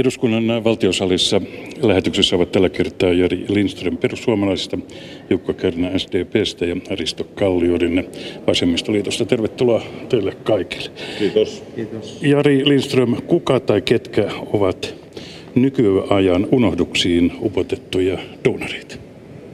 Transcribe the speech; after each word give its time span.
Eduskunnan 0.00 0.64
valtiosalissa 0.64 1.40
lähetyksessä 1.82 2.36
ovat 2.36 2.52
tällä 2.52 2.68
kertaa 2.68 3.12
Jari 3.12 3.44
Lindström 3.48 3.96
perussuomalaisista, 3.96 4.78
Jukka 5.30 5.52
Kärnä 5.52 5.98
SDPstä 5.98 6.66
ja 6.66 6.76
Risto 6.90 7.24
Kalliorinne 7.24 8.04
Vasemmistoliitosta. 8.46 9.24
Tervetuloa 9.24 9.82
teille 10.08 10.36
kaikille. 10.44 10.90
Kiitos. 11.18 11.62
Kiitos. 11.76 12.18
Jari 12.22 12.68
Lindström, 12.68 13.16
kuka 13.26 13.60
tai 13.60 13.82
ketkä 13.82 14.30
ovat 14.52 14.94
nykyajan 15.54 16.48
unohduksiin 16.52 17.32
upotettuja 17.42 18.18
duunareita? 18.44 18.96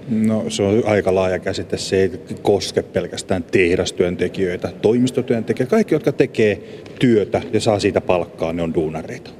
No 0.08 0.44
se 0.48 0.62
on 0.62 0.82
aika 0.86 1.14
laaja 1.14 1.38
käsite. 1.38 1.76
Se 1.76 2.02
ei 2.02 2.10
koske 2.42 2.82
pelkästään 2.82 3.42
tehdastyöntekijöitä, 3.42 4.72
toimistotyöntekijöitä. 4.82 5.70
Kaikki, 5.70 5.94
jotka 5.94 6.12
tekee 6.12 6.62
työtä 6.98 7.42
ja 7.52 7.60
saa 7.60 7.80
siitä 7.80 8.00
palkkaa, 8.00 8.52
ne 8.52 8.62
on 8.62 8.74
duunareita. 8.74 9.30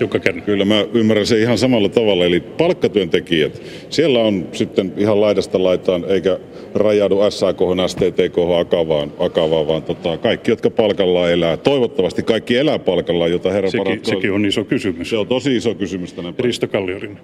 Jukka 0.00 0.18
Kärnä. 0.18 0.40
Kyllä 0.40 0.64
mä 0.64 0.84
ymmärrän 0.94 1.26
se 1.26 1.40
ihan 1.40 1.58
samalla 1.58 1.88
tavalla. 1.88 2.24
Eli 2.24 2.40
palkkatyöntekijät, 2.40 3.62
siellä 3.90 4.18
on 4.18 4.48
sitten 4.52 4.92
ihan 4.96 5.20
laidasta 5.20 5.62
laitaan, 5.62 6.04
eikä 6.08 6.38
rajaudu 6.74 7.30
SAK, 7.30 7.58
STTK, 7.86 8.38
Akavaan, 8.60 9.12
Akavaan 9.18 9.66
vaan 9.68 9.82
tota, 9.82 10.16
kaikki, 10.18 10.50
jotka 10.50 10.70
palkalla 10.70 11.30
elää. 11.30 11.56
Toivottavasti 11.56 12.22
kaikki 12.22 12.56
elää 12.56 12.78
palkalla, 12.78 13.28
jota 13.28 13.50
herra 13.50 13.70
Sekin, 13.70 13.84
paratko. 13.84 14.10
sekin 14.10 14.32
on 14.32 14.44
iso 14.44 14.64
kysymys. 14.64 15.10
Se 15.10 15.16
on 15.16 15.26
tosi 15.26 15.56
iso 15.56 15.74
kysymys 15.74 16.12
tänä 16.12 16.26
päivänä. 16.32 16.46
Risto 16.46 16.68
Kalliorinne. 16.68 17.20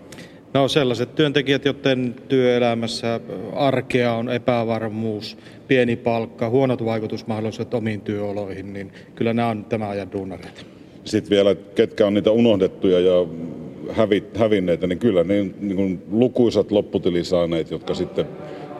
No 0.54 0.68
sellaiset 0.68 1.14
työntekijät, 1.14 1.64
joiden 1.64 2.14
työelämässä 2.28 3.20
arkea 3.52 4.14
on 4.14 4.28
epävarmuus, 4.28 5.36
pieni 5.68 5.96
palkka, 5.96 6.48
huonot 6.48 6.84
vaikutusmahdollisuudet 6.84 7.74
omiin 7.74 8.00
työoloihin, 8.00 8.72
niin 8.72 8.92
kyllä 9.14 9.34
nämä 9.34 9.48
on 9.48 9.64
tämän 9.64 9.88
ajan 9.88 10.12
duunareita. 10.12 10.79
Sitten 11.10 11.30
vielä, 11.30 11.54
ketkä 11.54 12.06
on 12.06 12.14
niitä 12.14 12.30
unohdettuja 12.30 13.00
ja 13.00 13.26
hävi, 13.90 14.24
hävinneitä, 14.34 14.86
niin 14.86 14.98
kyllä 14.98 15.24
niin, 15.24 15.54
niin 15.60 15.76
kuin 15.76 16.02
lukuisat 16.10 16.70
lopputelisaaneet, 16.70 17.70
jotka 17.70 17.94
sitten 17.94 18.26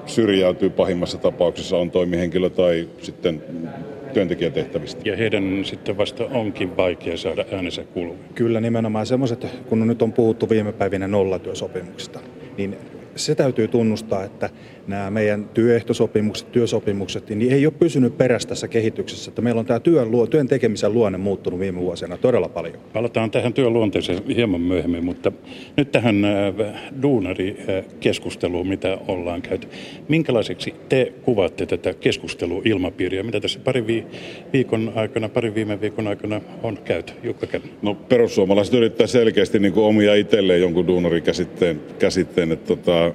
syrjäytyy 0.06 0.70
pahimmassa 0.70 1.18
tapauksessa 1.18 1.76
on 1.76 1.90
toimihenkilö 1.90 2.50
tai 2.50 2.88
sitten 3.02 3.42
työntekijätehtävistä. 4.14 5.00
Ja 5.04 5.16
heidän 5.16 5.64
sitten 5.64 5.98
vasta 5.98 6.24
onkin 6.24 6.76
vaikea 6.76 7.16
saada 7.16 7.44
äänensä 7.52 7.84
kuuluviin. 7.84 8.24
Kyllä 8.34 8.60
nimenomaan 8.60 9.06
semmoiset, 9.06 9.46
kun 9.68 9.86
nyt 9.86 10.02
on 10.02 10.12
puhuttu 10.12 10.48
viime 10.48 10.72
päivinä 10.72 11.08
nollatyösopimuksista, 11.08 12.20
niin 12.58 12.76
se 13.24 13.34
täytyy 13.34 13.68
tunnustaa, 13.68 14.24
että 14.24 14.50
nämä 14.86 15.10
meidän 15.10 15.48
työehtosopimukset, 15.54 16.52
työsopimukset, 16.52 17.28
niin 17.28 17.52
ei 17.52 17.66
ole 17.66 17.74
pysynyt 17.78 18.18
perässä 18.18 18.48
tässä 18.48 18.68
kehityksessä. 18.68 19.30
Että 19.30 19.42
meillä 19.42 19.58
on 19.58 19.66
tämä 19.66 19.80
työn, 19.80 20.10
luo, 20.10 20.26
työn 20.26 20.48
tekemisen 20.48 20.94
luonne 20.94 21.18
muuttunut 21.18 21.60
viime 21.60 21.80
vuosina 21.80 22.16
todella 22.16 22.48
paljon. 22.48 22.78
Palataan 22.92 23.30
tähän 23.30 23.52
työn 23.52 23.72
luonteeseen 23.72 24.22
hieman 24.36 24.60
myöhemmin, 24.60 25.04
mutta 25.04 25.32
nyt 25.76 25.92
tähän 25.92 26.24
äh, 26.24 26.90
duunarikeskusteluun, 27.02 28.68
mitä 28.68 28.98
ollaan 29.08 29.42
käyty. 29.42 29.68
Minkälaiseksi 30.08 30.74
te 30.88 31.12
kuvaatte 31.22 31.66
tätä 31.66 31.94
keskusteluilmapiiriä, 31.94 33.22
mitä 33.22 33.40
tässä 33.40 33.60
pari 33.64 33.86
vi- 33.86 34.06
viikon 34.52 34.92
aikana, 34.94 35.28
pari 35.28 35.54
viime 35.54 35.80
viikon 35.80 36.06
aikana 36.06 36.40
on 36.62 36.78
käyty? 36.84 37.12
Jukka 37.22 37.46
Kärnä. 37.46 37.68
No 37.82 37.94
perussuomalaiset 37.94 38.74
yrittää 38.74 39.06
selkeästi 39.06 39.58
niin 39.58 39.72
kuin 39.72 39.84
omia 39.84 40.14
itselleen 40.14 40.60
jonkun 40.60 40.86
duunarikäsitteen, 40.86 41.80
käsitteen, 41.98 42.52
että 42.52 42.76
tota, 42.76 43.09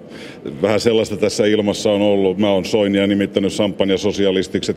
vähän 0.61 0.79
sellaista 0.79 1.17
tässä 1.17 1.45
ilmassa 1.45 1.91
on 1.91 2.01
ollut. 2.01 2.37
Mä 2.37 2.51
oon 2.51 2.65
Soinia 2.65 3.07
nimittänyt 3.07 3.53
sampanja 3.53 3.97
sosialistiksi. 3.97 4.75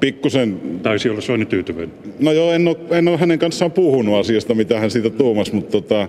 Pikkusen, 0.00 0.60
Taisi 0.82 1.10
olla 1.10 1.20
Soini 1.20 1.44
tyytyväinen. 1.46 1.94
no 2.20 2.32
joo, 2.32 2.52
en 2.52 2.68
ole, 2.68 2.76
en 2.90 3.08
ole 3.08 3.16
hänen 3.16 3.38
kanssaan 3.38 3.72
puhunut 3.72 4.18
asiasta, 4.18 4.54
mitä 4.54 4.80
hän 4.80 4.90
siitä 4.90 5.10
tuumas, 5.10 5.52
mutta 5.52 5.70
tota, 5.70 6.08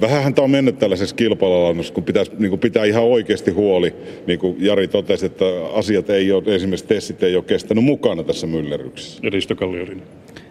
Vähänhän 0.00 0.34
tämä 0.34 0.44
on 0.44 0.50
mennyt 0.50 0.78
tällaisessa 0.78 1.16
kilpailualannossa, 1.16 1.94
kun 1.94 2.04
pitäisi 2.04 2.32
niin 2.38 2.50
kuin 2.50 2.60
pitää 2.60 2.84
ihan 2.84 3.04
oikeasti 3.04 3.50
huoli. 3.50 3.94
Niin 4.26 4.38
kuin 4.38 4.56
Jari 4.58 4.88
totesi, 4.88 5.26
että 5.26 5.44
asiat 5.72 6.10
ei 6.10 6.32
ole, 6.32 6.54
esimerkiksi 6.54 6.86
testit 6.86 7.22
ei 7.22 7.36
ole 7.36 7.44
kestänyt 7.44 7.84
mukana 7.84 8.22
tässä 8.22 8.46
myllerryksessä. 8.46 9.20
Ja 9.22 9.30
Risto 9.30 9.56
Kalliorinne. 9.56 10.04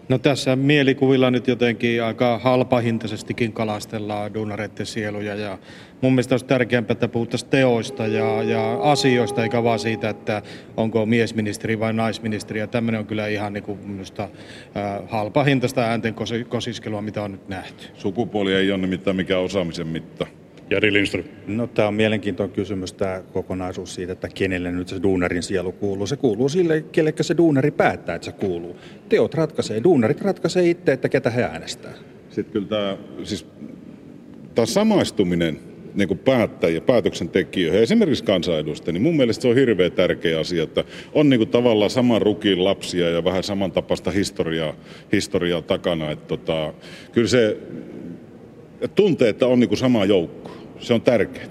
No 0.10 0.18
tässä 0.18 0.56
mielikuvilla 0.56 1.32
nyt 1.32 1.48
jotenkin 1.48 2.04
aika 2.04 2.40
halpahintaisestikin 2.44 3.54
kalastellaan 3.54 4.34
duunareiden 4.34 4.86
sieluja 4.86 5.36
ja 5.36 5.58
mun 6.02 6.14
mielestä 6.14 6.34
olisi 6.34 6.46
tärkeämpää, 6.46 6.94
että 6.94 7.08
puhuttaisiin 7.08 7.50
teoista 7.50 8.08
ja, 8.08 8.44
ja 8.44 8.74
asioista 8.82 9.44
eikä 9.44 9.64
vaan 9.64 9.80
siitä, 9.80 10.10
että 10.10 10.42
onko 10.78 11.06
miesministeri 11.06 11.80
vai 11.80 11.94
naisministeri 11.94 12.60
ja 12.60 12.68
tämmöinen 12.68 13.00
on 13.00 13.08
kyllä 13.08 13.28
ihan 13.28 13.54
niin 13.54 13.64
kuin 13.64 13.80
minusta 13.80 14.30
halpahintaista 15.08 15.82
äänten 15.82 16.14
kosi- 16.14 16.44
kosiskelua, 16.44 17.02
mitä 17.02 17.24
on 17.24 17.32
nyt 17.32 17.50
nähty. 17.50 17.86
Sukupuoli 17.94 18.54
ei 18.54 18.72
ole 18.72 18.82
nimittäin 18.82 19.16
mikään 19.16 19.42
osaamisen 19.42 19.88
mitta. 19.88 20.28
Jari 20.70 20.94
Lindström. 20.94 21.26
No 21.48 21.68
tämä 21.68 21.88
on 21.88 21.94
mielenkiintoinen 21.94 22.56
kysymys 22.56 22.94
tämä 22.94 23.24
kokonaisuus 23.34 23.96
siitä, 23.96 24.14
että 24.14 24.30
kenelle 24.36 24.72
nyt 24.72 24.88
se 24.88 25.04
duunarin 25.04 25.44
sielu 25.44 25.72
kuuluu. 25.72 26.08
Se 26.08 26.16
kuuluu 26.16 26.50
sille, 26.50 26.82
kellekä 26.82 27.24
se 27.24 27.38
duunari 27.38 27.72
päättää, 27.72 28.16
että 28.16 28.26
se 28.26 28.32
kuuluu. 28.32 28.78
Teot 29.10 29.34
ratkaisee, 29.34 29.84
duunarit 29.84 30.22
ratkaisee 30.22 30.70
itse, 30.70 30.94
että 30.94 31.10
ketä 31.10 31.30
he 31.30 31.44
äänestää. 31.44 31.94
Sitten 32.30 32.54
kyllä 32.54 32.68
tämä, 32.68 32.98
siis, 33.24 33.46
tämä 34.56 34.66
samaistuminen 34.66 35.60
niin 35.96 36.08
kuin 36.08 36.18
päättäjiä, 36.18 36.82
päätöksentekijöihin, 36.82 37.82
esimerkiksi 37.82 38.24
kansanedustajia, 38.24 38.94
niin 38.94 39.02
mun 39.02 39.18
mielestä 39.18 39.42
se 39.42 39.48
on 39.48 39.56
hirveän 39.56 39.92
tärkeä 39.92 40.40
asia, 40.40 40.64
että 40.64 40.84
on 41.14 41.30
niin 41.30 41.40
kuin 41.40 41.50
tavallaan 41.50 41.90
saman 41.90 42.22
rukin 42.22 42.64
lapsia 42.64 43.10
ja 43.10 43.24
vähän 43.24 43.44
samantapaista 43.44 44.12
historiaa, 44.12 44.74
historiaa 45.12 45.62
takana. 45.62 46.12
Että 46.12 46.28
tota, 46.28 46.74
kyllä 47.12 47.28
se 47.28 47.58
että 48.84 48.96
tuntee, 48.96 49.30
että 49.30 49.48
on 49.48 49.60
niin 49.60 49.68
kuin 49.68 49.78
sama 49.78 50.06
joukko. 50.06 50.52
Se 50.80 50.94
on 50.94 51.02
tärkeää. 51.02 51.48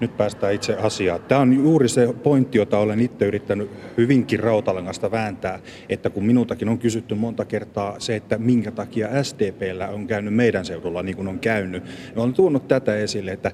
Nyt 0.00 0.16
päästään 0.16 0.54
itse 0.54 0.74
asiaan. 0.74 1.20
Tämä 1.28 1.40
on 1.40 1.52
juuri 1.52 1.88
se 1.88 2.14
pointti, 2.22 2.58
jota 2.58 2.78
olen 2.78 3.00
itse 3.00 3.24
yrittänyt 3.26 3.70
hyvinkin 3.96 4.40
rautalangasta 4.40 5.10
vääntää, 5.10 5.60
että 5.88 6.10
kun 6.10 6.24
minultakin 6.24 6.68
on 6.68 6.78
kysytty 6.78 7.14
monta 7.14 7.44
kertaa 7.44 8.00
se, 8.00 8.16
että 8.16 8.38
minkä 8.38 8.70
takia 8.70 9.24
SDPllä 9.24 9.88
on 9.88 10.06
käynyt 10.06 10.34
meidän 10.34 10.64
seudulla 10.64 11.02
niin 11.02 11.16
kuin 11.16 11.28
on 11.28 11.38
käynyt, 11.38 11.84
niin 11.84 12.18
olen 12.18 12.32
tuonut 12.32 12.68
tätä 12.68 12.96
esille, 12.96 13.32
että 13.32 13.52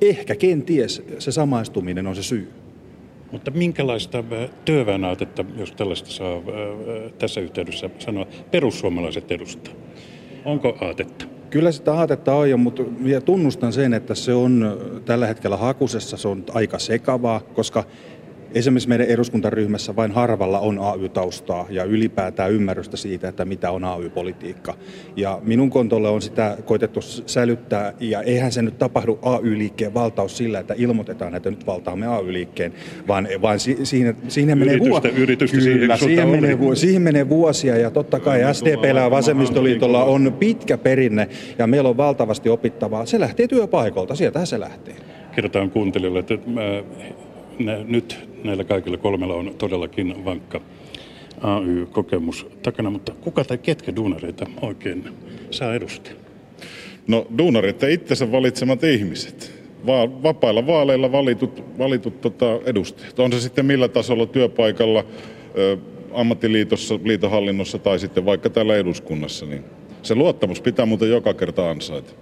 ehkä 0.00 0.36
kenties 0.36 1.02
se 1.18 1.32
samaistuminen 1.32 2.06
on 2.06 2.16
se 2.16 2.22
syy. 2.22 2.52
Mutta 3.32 3.50
minkälaista 3.50 4.24
työväenaatetta, 4.64 5.44
jos 5.58 5.72
tällaista 5.72 6.10
saa 6.10 6.42
tässä 7.18 7.40
yhteydessä 7.40 7.90
sanoa, 7.98 8.26
perussuomalaiset 8.50 9.32
edustaa? 9.32 9.74
Onko 10.44 10.78
aatetta? 10.80 11.24
Kyllä 11.52 11.72
sitä 11.72 11.94
aatetta 11.94 12.34
on, 12.34 12.50
jo, 12.50 12.56
mutta 12.56 12.82
minä 12.82 13.20
tunnustan 13.20 13.72
sen, 13.72 13.94
että 13.94 14.14
se 14.14 14.34
on 14.34 14.78
tällä 15.04 15.26
hetkellä 15.26 15.56
hakusessa, 15.56 16.16
se 16.16 16.28
on 16.28 16.44
aika 16.54 16.78
sekavaa, 16.78 17.40
koska 17.40 17.84
esimerkiksi 18.54 18.88
meidän 18.88 19.06
eduskuntaryhmässä 19.06 19.96
vain 19.96 20.12
harvalla 20.12 20.58
on 20.60 20.78
AY-taustaa 20.78 21.66
ja 21.70 21.84
ylipäätään 21.84 22.52
ymmärrystä 22.52 22.96
siitä, 22.96 23.28
että 23.28 23.44
mitä 23.44 23.70
on 23.70 23.84
AY-politiikka. 23.84 24.74
Ja 25.16 25.40
minun 25.44 25.70
kontolle 25.70 26.08
on 26.08 26.22
sitä 26.22 26.56
koitettu 26.64 27.00
sälyttää, 27.26 27.92
ja 28.00 28.22
eihän 28.22 28.52
se 28.52 28.62
nyt 28.62 28.78
tapahdu 28.78 29.18
AY-liikkeen 29.22 29.94
valtaus 29.94 30.36
sillä, 30.36 30.58
että 30.58 30.74
ilmoitetaan, 30.76 31.34
että 31.34 31.50
nyt 31.50 31.66
valtaamme 31.66 32.06
AY-liikkeen, 32.06 32.72
vaan, 33.08 33.28
vaan 33.42 33.58
si, 33.60 33.78
siinä, 33.82 34.14
siihen 34.28 34.58
menee 34.58 34.74
Yritystä- 34.74 34.90
vuosia. 34.90 35.10
yritystä 35.22 35.56
Kyllä, 35.56 35.96
siihen 35.96 35.98
siihen 35.98 36.28
menee, 36.28 36.54
oli. 36.54 36.58
vu- 36.60 36.74
siihen 36.74 37.02
menee 37.02 37.28
vuosia, 37.28 37.76
ja 37.78 37.90
totta 37.90 38.20
kai 38.20 38.40
SDPllä 38.54 39.00
ja 39.00 39.10
Vasemmistoliitolla 39.10 40.04
on 40.04 40.34
pitkä 40.38 40.78
perinne, 40.78 41.28
ja 41.58 41.66
meillä 41.66 41.88
on 41.88 41.96
valtavasti 41.96 42.48
opittavaa. 42.48 43.06
Se 43.06 43.20
lähtee 43.20 43.46
työpaikolta, 43.48 44.14
sieltähän 44.14 44.46
se 44.46 44.60
lähtee. 44.60 44.94
Kerrotaan 45.34 45.70
kuuntelijoille, 45.70 46.18
että 46.18 46.34
äh, 46.34 46.40
nä, 46.46 46.62
nyt 47.84 48.28
näillä 48.44 48.64
kaikilla 48.64 48.96
kolmella 48.96 49.34
on 49.34 49.54
todellakin 49.58 50.24
vankka 50.24 50.60
AY-kokemus 51.40 52.46
takana, 52.62 52.90
mutta 52.90 53.12
kuka 53.20 53.44
tai 53.44 53.58
ketkä 53.58 53.96
duunareita 53.96 54.46
oikein 54.62 55.04
saa 55.50 55.74
edustaa? 55.74 56.12
No 57.06 57.26
duunarit 57.38 57.82
ja 57.82 57.88
itsensä 57.88 58.32
valitsemat 58.32 58.84
ihmiset. 58.84 59.62
Va- 59.86 60.22
vapailla 60.22 60.66
vaaleilla 60.66 61.12
valitut, 61.12 61.64
valitut 61.78 62.20
tota, 62.20 62.46
edustajat. 62.64 63.18
On 63.18 63.32
se 63.32 63.40
sitten 63.40 63.66
millä 63.66 63.88
tasolla 63.88 64.26
työpaikalla, 64.26 65.04
ö, 65.58 65.76
ammattiliitossa, 66.12 66.98
liitohallinnossa 67.04 67.78
tai 67.78 67.98
sitten 67.98 68.24
vaikka 68.24 68.50
täällä 68.50 68.76
eduskunnassa. 68.76 69.46
Niin 69.46 69.64
se 70.02 70.14
luottamus 70.14 70.60
pitää 70.60 70.86
muuten 70.86 71.10
joka 71.10 71.34
kerta 71.34 71.70
ansaita. 71.70 72.12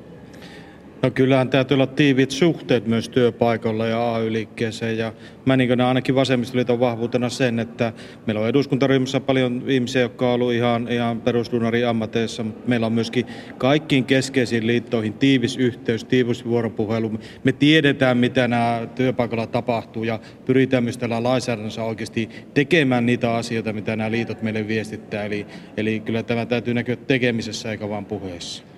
No 1.02 1.11
kyllähän 1.11 1.49
täytyy 1.49 1.75
olla 1.75 1.87
tiiviit 1.87 2.31
suhteet 2.31 2.87
myös 2.87 3.08
työpaikalla 3.08 3.87
ja 3.87 4.14
AY-liikkeeseen 4.14 4.99
ja 4.99 5.12
mä 5.47 5.56
niin 5.56 5.69
näen 5.69 5.88
ainakin 5.88 6.14
vasemmistoliiton 6.14 6.81
vahvuutena 6.81 7.29
sen, 7.29 7.58
että 7.58 7.93
meillä 8.26 8.41
on 8.41 8.49
eduskuntaryhmässä 8.49 9.20
paljon 9.20 9.62
ihmisiä, 9.67 10.02
jotka 10.02 10.29
on 10.29 10.35
ollut 10.35 10.52
ihan, 10.52 10.88
ihan 10.88 11.20
perusdunari 11.20 11.85
ammateissa, 11.85 12.43
mutta 12.43 12.69
meillä 12.69 12.87
on 12.87 12.93
myöskin 12.93 13.26
kaikkiin 13.58 14.05
keskeisiin 14.05 14.67
liittoihin 14.67 15.12
tiivis 15.12 15.56
yhteys, 15.56 16.05
tiivis 16.05 16.44
vuoropuhelu. 16.44 17.12
Me 17.44 17.52
tiedetään, 17.52 18.17
mitä 18.19 18.49
nämä 18.49 18.88
työpaikalla 18.94 19.47
tapahtuu 19.47 20.05
ja 20.05 20.20
pyritään 20.47 20.85
myös 20.85 20.99
tällä 20.99 21.23
lainsäädännössä 21.23 21.85
oikeasti 21.85 22.29
tekemään 22.55 23.06
niitä 23.06 23.35
asioita, 23.35 23.73
mitä 23.73 23.97
nämä 23.97 24.11
liitot 24.11 24.43
meille 24.43 24.69
viestittää. 24.69 25.25
Eli, 25.25 25.47
eli 25.76 26.00
kyllä 26.00 26.23
tämä 26.23 26.47
täytyy 26.47 26.75
näkyä 26.75 26.97
tekemisessä 26.97 27.70
eikä 27.70 27.88
vain 27.88 28.05
puheessa. 28.05 28.70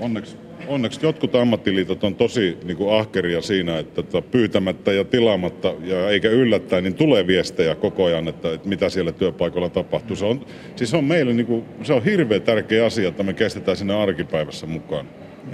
Onneksi, 0.00 0.36
onneksi 0.68 1.00
jotkut 1.02 1.34
ammattiliitot 1.34 2.04
on 2.04 2.14
tosi 2.14 2.58
niin 2.64 2.76
kuin 2.76 2.94
ahkeria 2.94 3.42
siinä, 3.42 3.78
että 3.78 4.22
pyytämättä 4.30 4.92
ja 4.92 5.04
tilaamatta 5.04 5.74
ja 5.84 6.10
eikä 6.10 6.28
yllättäen, 6.28 6.84
niin 6.84 6.94
tulee 6.94 7.26
viestejä 7.26 7.74
koko 7.74 8.04
ajan, 8.04 8.28
että, 8.28 8.52
että 8.52 8.68
mitä 8.68 8.88
siellä 8.88 9.12
työpaikalla 9.12 9.68
tapahtuu. 9.68 10.16
Se 10.16 10.24
on, 10.24 10.46
siis 10.76 10.94
on 10.94 11.04
meille 11.04 11.32
niin 11.32 11.46
kuin, 11.46 11.64
se 11.82 11.92
on 11.92 12.04
hirveän 12.04 12.42
tärkeä 12.42 12.86
asia, 12.86 13.08
että 13.08 13.22
me 13.22 13.32
kestetään 13.32 13.76
sinne 13.76 13.94
arkipäivässä 13.94 14.66
mukaan. 14.66 15.06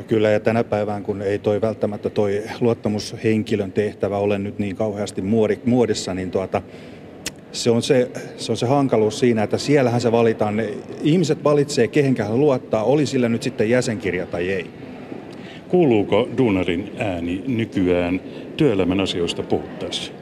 Kyllä 0.07 0.31
ja 0.31 0.41
tänä 0.41 0.65
päivään, 0.65 1.03
kun 1.03 1.23
ei 1.23 1.39
toi 1.39 1.61
välttämättä 1.61 2.11
toi 2.11 2.43
luottamushenkilön 2.61 3.73
tehtävä 3.73 4.19
ole 4.19 4.39
nyt 4.39 4.59
niin 4.59 4.77
kauheasti 4.77 5.23
muodissa, 5.65 6.15
niin 6.15 6.31
tuota, 6.31 6.63
se 7.53 7.71
on 7.71 7.83
se, 7.83 8.11
se 8.37 8.53
on 8.53 8.57
se 8.57 8.67
hankaluus 8.67 9.19
siinä, 9.19 9.43
että 9.43 9.59
siellähän 9.59 10.01
se 10.01 10.13
valitaan. 10.13 10.57
Ne 10.57 10.69
ihmiset 11.03 11.45
valitsee, 11.45 11.89
kehenkään 11.89 12.41
luottaa, 12.41 12.85
oli 12.85 13.07
sillä 13.07 13.29
nyt 13.29 13.43
sitten 13.43 13.71
jäsenkirja 13.71 14.27
tai 14.27 14.51
ei. 14.51 14.67
Kuuluuko 15.69 16.29
duunarin 16.39 16.93
ääni 16.99 17.43
nykyään 17.47 18.21
työelämän 18.57 19.01
asioista 19.01 19.43
puhuttaessa? 19.43 20.13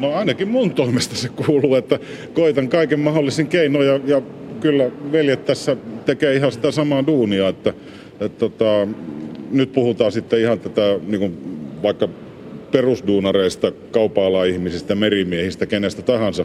No 0.00 0.14
ainakin 0.14 0.48
mun 0.48 0.70
toimesta 0.70 1.16
se 1.16 1.28
kuuluu, 1.28 1.74
että 1.74 1.98
koitan 2.34 2.68
kaiken 2.68 3.00
mahdollisin 3.00 3.46
keinoja 3.46 3.92
ja, 3.92 4.00
ja 4.06 4.22
kyllä 4.60 4.90
veljet 5.12 5.44
tässä 5.44 5.76
tekee 6.06 6.34
ihan 6.34 6.52
sitä 6.52 6.70
samaa 6.70 7.06
duunia, 7.06 7.48
että, 7.48 7.74
että 8.20 8.38
tota, 8.38 8.88
nyt 9.50 9.72
puhutaan 9.72 10.12
sitten 10.12 10.40
ihan 10.40 10.60
tätä 10.60 10.98
niin 11.06 11.20
kuin 11.20 11.38
vaikka 11.82 12.08
perusduunareista, 12.72 13.72
kaupa 13.90 14.26
ihmisistä, 14.48 14.94
merimiehistä, 14.94 15.66
kenestä 15.66 16.02
tahansa, 16.02 16.44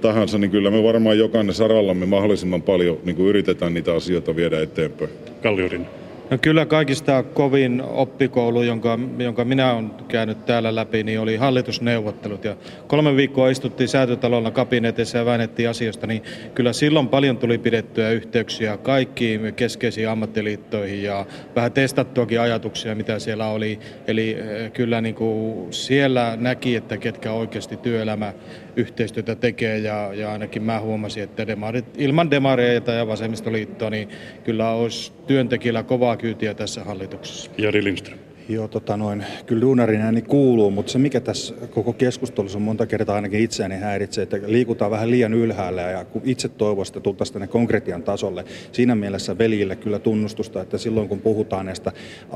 tahansa, 0.00 0.38
niin 0.38 0.50
kyllä 0.50 0.70
me 0.70 0.82
varmaan 0.82 1.18
jokainen 1.18 1.54
sarallamme 1.54 2.06
mahdollisimman 2.06 2.62
paljon 2.62 2.98
niin 3.04 3.16
kuin 3.16 3.28
yritetään 3.28 3.74
niitä 3.74 3.94
asioita 3.94 4.36
viedä 4.36 4.60
eteenpäin. 4.60 5.10
Kalliorin. 5.42 5.86
No 6.30 6.38
kyllä 6.38 6.66
kaikista 6.66 7.22
kovin 7.22 7.82
oppikoulu, 7.82 8.62
jonka, 8.62 8.98
jonka 9.18 9.44
minä 9.44 9.72
olen 9.72 9.90
käynyt 10.08 10.46
täällä 10.46 10.74
läpi, 10.74 11.02
niin 11.02 11.20
oli 11.20 11.36
hallitusneuvottelut. 11.36 12.44
Ja 12.44 12.56
kolme 12.86 13.16
viikkoa 13.16 13.48
istuttiin 13.48 13.88
säätötalolla 13.88 14.50
kabinetissa 14.50 15.18
ja 15.18 15.24
väännettiin 15.24 15.70
asioista, 15.70 16.06
niin 16.06 16.22
kyllä 16.54 16.72
silloin 16.72 17.08
paljon 17.08 17.36
tuli 17.36 17.58
pidettyä 17.58 18.10
yhteyksiä 18.10 18.76
kaikkiin 18.76 19.54
keskeisiin 19.54 20.08
ammattiliittoihin 20.08 21.02
ja 21.02 21.26
vähän 21.56 21.72
testattuakin 21.72 22.40
ajatuksia, 22.40 22.94
mitä 22.94 23.18
siellä 23.18 23.48
oli. 23.48 23.78
Eli 24.06 24.36
eh, 24.38 24.72
kyllä 24.72 25.00
niin 25.00 25.14
kuin 25.14 25.72
siellä 25.72 26.36
näki, 26.40 26.76
että 26.76 26.96
ketkä 26.96 27.32
oikeasti 27.32 27.76
työelämä 27.76 28.32
yhteistyötä 28.76 29.34
tekee 29.34 29.78
ja, 29.78 30.14
ja 30.14 30.32
ainakin 30.32 30.62
mä 30.62 30.80
huomasin, 30.80 31.22
että 31.22 31.46
demarit, 31.46 31.84
ilman 31.98 32.30
demareita 32.30 32.92
ja 32.92 33.06
vasemmistoliittoa, 33.06 33.90
niin 33.90 34.08
kyllä 34.44 34.70
olisi 34.70 35.12
työntekijällä 35.26 35.82
kovaa 35.82 36.16
kyytiä 36.16 36.54
tässä 36.54 36.84
hallituksessa. 36.84 37.50
Jari 37.58 37.84
Lindström. 37.84 38.25
Joo, 38.48 38.68
tota 38.68 38.96
noin, 38.96 39.24
kyllä 39.46 39.60
duunarin 39.60 40.00
ääni 40.00 40.22
kuuluu, 40.22 40.70
mutta 40.70 40.92
se 40.92 40.98
mikä 40.98 41.20
tässä 41.20 41.54
koko 41.70 41.92
keskustelussa 41.92 42.58
on 42.58 42.62
monta 42.62 42.86
kertaa 42.86 43.16
ainakin 43.16 43.40
itseäni 43.40 43.76
häiritsee, 43.76 44.22
että 44.22 44.38
liikutaan 44.46 44.90
vähän 44.90 45.10
liian 45.10 45.34
ylhäällä 45.34 45.82
ja 45.82 46.04
kun 46.04 46.22
itse 46.24 46.48
toivoisin, 46.48 46.90
että 46.90 47.00
tultaisiin 47.00 47.32
tänne 47.32 47.46
konkretian 47.46 48.02
tasolle, 48.02 48.44
siinä 48.72 48.94
mielessä 48.94 49.38
veljille 49.38 49.76
kyllä 49.76 49.98
tunnustusta, 49.98 50.60
että 50.60 50.78
silloin 50.78 51.08
kun 51.08 51.20
puhutaan 51.20 51.66
näistä 51.66 51.92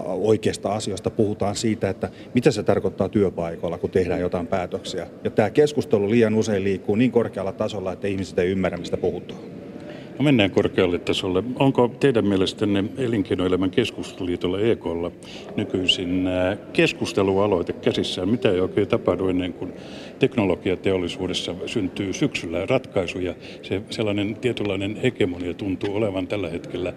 oikeista 0.06 0.72
asioista, 0.72 1.10
puhutaan 1.10 1.56
siitä, 1.56 1.88
että 1.88 2.10
mitä 2.34 2.50
se 2.50 2.62
tarkoittaa 2.62 3.08
työpaikoilla, 3.08 3.78
kun 3.78 3.90
tehdään 3.90 4.20
jotain 4.20 4.46
päätöksiä. 4.46 5.06
Ja 5.24 5.30
tämä 5.30 5.50
keskustelu 5.50 6.10
liian 6.10 6.34
usein 6.34 6.64
liikkuu 6.64 6.94
niin 6.94 7.12
korkealla 7.12 7.52
tasolla, 7.52 7.92
että 7.92 8.08
ihmiset 8.08 8.38
ei 8.38 8.50
ymmärrä, 8.50 8.78
mistä 8.78 8.96
puhutaan. 8.96 9.59
No 10.20 10.24
mennään 10.24 10.50
korkealle 10.50 10.98
tasolle. 10.98 11.42
Onko 11.58 11.88
teidän 12.00 12.26
mielestänne 12.26 12.84
elinkeinoelämän 12.98 13.70
keskusteluliitolla 13.70 14.60
EKlla 14.60 15.10
nykyisin 15.56 16.28
keskustelualoite 16.72 17.72
käsissään? 17.72 18.28
Mitä 18.28 18.50
ei 18.50 18.60
oikein 18.60 18.88
tapahdu 18.88 19.28
ennen 19.28 19.52
kuin 19.52 19.72
teknologiateollisuudessa 20.18 21.54
syntyy 21.66 22.12
syksyllä 22.12 22.66
ratkaisuja? 22.66 23.34
Se 23.62 23.82
sellainen 23.90 24.34
tietynlainen 24.34 24.96
hegemonia 24.96 25.54
tuntuu 25.54 25.96
olevan 25.96 26.26
tällä 26.26 26.48
hetkellä 26.48 26.92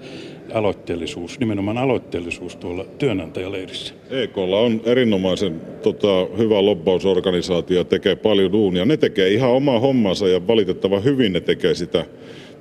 aloitteellisuus, 0.54 1.40
nimenomaan 1.40 1.78
aloitteellisuus 1.78 2.56
tuolla 2.56 2.86
työnantajaleirissä. 2.98 3.94
EKlla 4.10 4.60
on 4.60 4.82
erinomaisen 4.86 5.62
tota, 5.84 6.28
hyvä 6.38 6.66
lobbausorganisaatio, 6.66 7.84
tekee 7.84 8.16
paljon 8.16 8.52
duunia. 8.52 8.86
Ne 8.86 8.98
tekee 8.98 9.30
ihan 9.30 9.50
omaa 9.50 9.80
hommansa 9.80 10.28
ja 10.28 10.48
valitettavan 10.48 11.04
hyvin 11.04 11.34
ne 11.34 11.40
tekee 11.40 11.76
sitä 11.76 12.06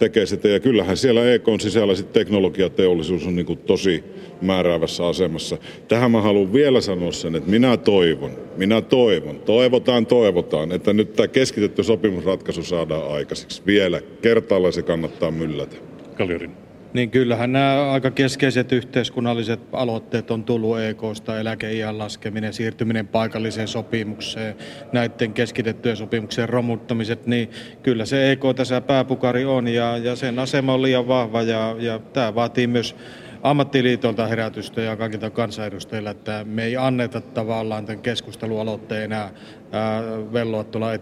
tekee 0.02 0.26
sitä. 0.26 0.48
Ja 0.48 0.60
kyllähän 0.60 0.96
siellä 0.96 1.32
EK 1.32 1.46
sisällä 1.60 1.94
sitten 1.94 2.14
teknologiateollisuus 2.14 3.26
on 3.26 3.36
niin 3.36 3.58
tosi 3.66 4.04
määräävässä 4.40 5.06
asemassa. 5.06 5.58
Tähän 5.88 6.10
mä 6.10 6.20
haluan 6.20 6.52
vielä 6.52 6.80
sanoa 6.80 7.12
sen, 7.12 7.34
että 7.34 7.50
minä 7.50 7.76
toivon, 7.76 8.30
minä 8.56 8.80
toivon, 8.80 9.40
toivotaan, 9.40 10.06
toivotaan, 10.06 10.72
että 10.72 10.92
nyt 10.92 11.12
tämä 11.12 11.28
keskitetty 11.28 11.82
sopimusratkaisu 11.82 12.62
saadaan 12.62 13.12
aikaiseksi. 13.12 13.62
Vielä 13.66 14.00
kertaalleen 14.22 14.72
se 14.72 14.82
kannattaa 14.82 15.30
myllätä. 15.30 15.76
Kaljorin. 16.14 16.50
Niin 16.92 17.10
kyllähän 17.10 17.52
nämä 17.52 17.92
aika 17.92 18.10
keskeiset 18.10 18.72
yhteiskunnalliset 18.72 19.60
aloitteet 19.72 20.30
on 20.30 20.44
tullut 20.44 20.80
EKsta, 20.80 21.40
eläkeiän 21.40 21.98
laskeminen, 21.98 22.52
siirtyminen 22.52 23.08
paikalliseen 23.08 23.68
sopimukseen, 23.68 24.56
näiden 24.92 25.32
keskitettyjen 25.32 25.96
sopimuksien 25.96 26.48
romuttamiset, 26.48 27.26
niin 27.26 27.50
kyllä 27.82 28.04
se 28.04 28.32
EK 28.32 28.40
tässä 28.56 28.80
pääpukari 28.80 29.44
on 29.44 29.68
ja, 29.68 29.96
ja 29.96 30.16
sen 30.16 30.38
asema 30.38 30.74
on 30.74 30.82
liian 30.82 31.08
vahva 31.08 31.42
ja, 31.42 31.76
ja 31.78 31.98
tämä 31.98 32.34
vaatii 32.34 32.66
myös 32.66 32.96
ammattiliitolta 33.42 34.26
herätystä 34.26 34.80
ja 34.80 34.96
kaikilta 34.96 35.30
kansanedustajilla, 35.30 36.10
että 36.10 36.44
me 36.44 36.64
ei 36.64 36.76
anneta 36.76 37.20
tavallaan 37.20 37.86
tämän 37.86 38.02
keskustelualoitteen 38.02 39.02
enää 39.02 39.30
ää, 39.72 40.02
velloa 40.32 40.64
tuolla. 40.64 40.92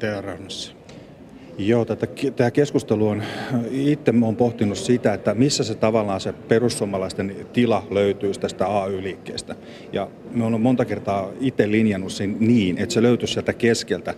Joo, 1.58 1.84
tätä, 1.84 2.06
tämä 2.36 2.50
keskustelu 2.50 3.08
on, 3.08 3.22
itse 3.70 4.12
olen 4.22 4.36
pohtinut 4.36 4.78
sitä, 4.78 5.14
että 5.14 5.34
missä 5.34 5.64
se 5.64 5.74
tavallaan 5.74 6.20
se 6.20 6.32
perussuomalaisten 6.32 7.36
tila 7.52 7.86
löytyisi 7.90 8.40
tästä 8.40 8.82
AY-liikkeestä. 8.82 9.56
Ja 9.92 10.08
me 10.32 10.44
olen 10.44 10.60
monta 10.60 10.84
kertaa 10.84 11.30
itse 11.40 11.70
linjannut 11.70 12.12
sen 12.12 12.36
niin, 12.40 12.78
että 12.78 12.92
se 12.92 13.02
löytyisi 13.02 13.32
sieltä 13.32 13.52
keskeltä. 13.52 14.14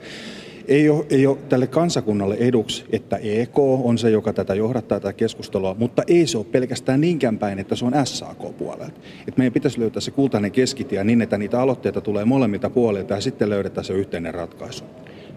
Ei 0.69 0.89
ole, 0.89 1.07
ei 1.11 1.27
ole 1.27 1.39
tälle 1.49 1.67
kansakunnalle 1.67 2.37
eduksi, 2.39 2.85
että 2.93 3.17
EK 3.17 3.59
on 3.59 3.99
se, 3.99 4.11
joka 4.11 4.33
tätä 4.33 4.55
johdattaa 4.55 5.01
tätä 5.01 5.13
keskustelua, 5.13 5.77
mutta 5.79 6.03
ei 6.07 6.27
se 6.27 6.39
ole 6.39 6.47
pelkästään 6.53 7.01
niinkään 7.01 7.39
päin, 7.39 7.59
että 7.59 7.77
se 7.77 7.85
on 7.85 7.93
SAK-puolelta. 8.05 9.01
Että 9.29 9.39
meidän 9.39 9.53
pitäisi 9.53 9.81
löytää 9.81 10.01
se 10.01 10.11
kultainen 10.11 10.53
keskitie 10.53 11.05
niin, 11.05 11.23
että 11.23 11.39
niitä 11.39 11.61
aloitteita 11.61 12.01
tulee 12.01 12.25
molemmilta 12.25 12.71
puolilta 12.71 13.15
ja 13.15 13.21
sitten 13.21 13.51
löydetään 13.51 13.85
se 13.85 13.93
yhteinen 13.93 14.35
ratkaisu. 14.35 14.85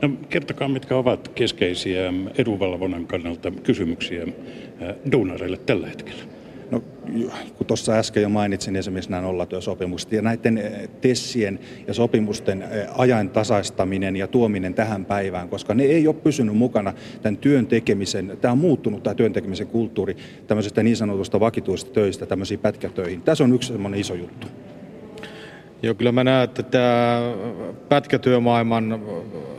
No, 0.02 0.10
kertokaa, 0.30 0.68
mitkä 0.68 0.96
ovat 0.96 1.28
keskeisiä 1.28 2.14
edunvalvonnan 2.38 3.08
kannalta 3.08 3.52
kysymyksiä 3.52 4.24
äh, 4.24 4.96
duunareille 5.12 5.58
tällä 5.58 5.88
hetkellä. 5.88 6.24
No, 6.72 6.84
kun 7.58 7.68
tuossa 7.68 7.94
äsken 7.94 8.24
jo 8.24 8.30
mainitsin 8.30 8.75
esimerkiksi 8.75 9.12
nämä 9.12 9.22
nollatyösopimukset 9.22 10.12
ja 10.12 10.22
näiden 10.22 10.58
äh, 10.58 10.90
tessien 11.02 11.60
ja 11.88 11.94
sopimusten 11.94 12.62
äh, 12.62 12.70
ajan 12.98 13.30
tasaistaminen 13.30 14.16
ja 14.16 14.28
tuominen 14.28 14.74
tähän 14.74 15.06
päivään, 15.06 15.50
koska 15.50 15.74
ne 15.74 15.84
ei 15.84 16.08
ole 16.08 16.16
pysynyt 16.16 16.56
mukana 16.56 16.94
tämän 17.22 17.38
työn 17.38 17.68
tekemisen, 17.68 18.38
tämä 18.42 18.52
on 18.52 18.58
muuttunut 18.58 19.04
tämä 19.04 19.14
työn 19.14 19.34
tekemisen 19.34 19.68
kulttuuri 19.68 20.18
tämmöisestä 20.48 20.84
niin 20.84 20.98
sanotusta 20.98 21.40
vakituista 21.40 21.92
töistä 21.92 22.25
tämmöisiin 22.25 22.60
pätkätöihin. 22.60 23.22
Tässä 23.22 23.44
on 23.44 23.54
yksi 23.54 23.74
semmoinen 23.74 24.00
iso 24.00 24.14
juttu. 24.14 24.48
Joo, 25.82 25.96
kyllä 25.96 26.12
mä 26.12 26.24
näen, 26.24 26.44
että 26.44 26.63
tämä 26.63 27.22
pätkätyömaailman 27.89 29.01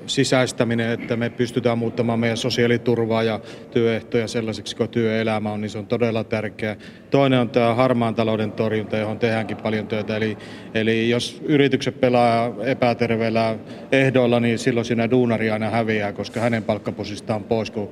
sisäistäminen, 0.06 0.90
että 0.90 1.16
me 1.16 1.30
pystytään 1.30 1.78
muuttamaan 1.78 2.18
meidän 2.18 2.36
sosiaaliturvaa 2.36 3.22
ja 3.22 3.40
työehtoja 3.70 4.28
sellaisiksi 4.28 4.76
kuin 4.76 4.88
työelämä 4.88 5.52
on, 5.52 5.60
niin 5.60 5.70
se 5.70 5.78
on 5.78 5.86
todella 5.86 6.24
tärkeää. 6.24 6.76
Toinen 7.10 7.40
on 7.40 7.50
tämä 7.50 7.74
harmaan 7.74 8.14
talouden 8.14 8.52
torjunta, 8.52 8.96
johon 8.96 9.18
tehdäänkin 9.18 9.56
paljon 9.56 9.86
työtä. 9.86 10.16
Eli, 10.16 10.38
eli 10.74 11.10
jos 11.10 11.42
yritykset 11.44 12.00
pelaa 12.00 12.54
epäterveellä 12.64 13.58
ehdoilla, 13.92 14.40
niin 14.40 14.58
silloin 14.58 14.84
siinä 14.84 15.10
duunari 15.10 15.50
aina 15.50 15.70
häviää, 15.70 16.12
koska 16.12 16.40
hänen 16.40 16.62
palkkaposistaan 16.62 17.44
pois, 17.44 17.70
kun 17.70 17.90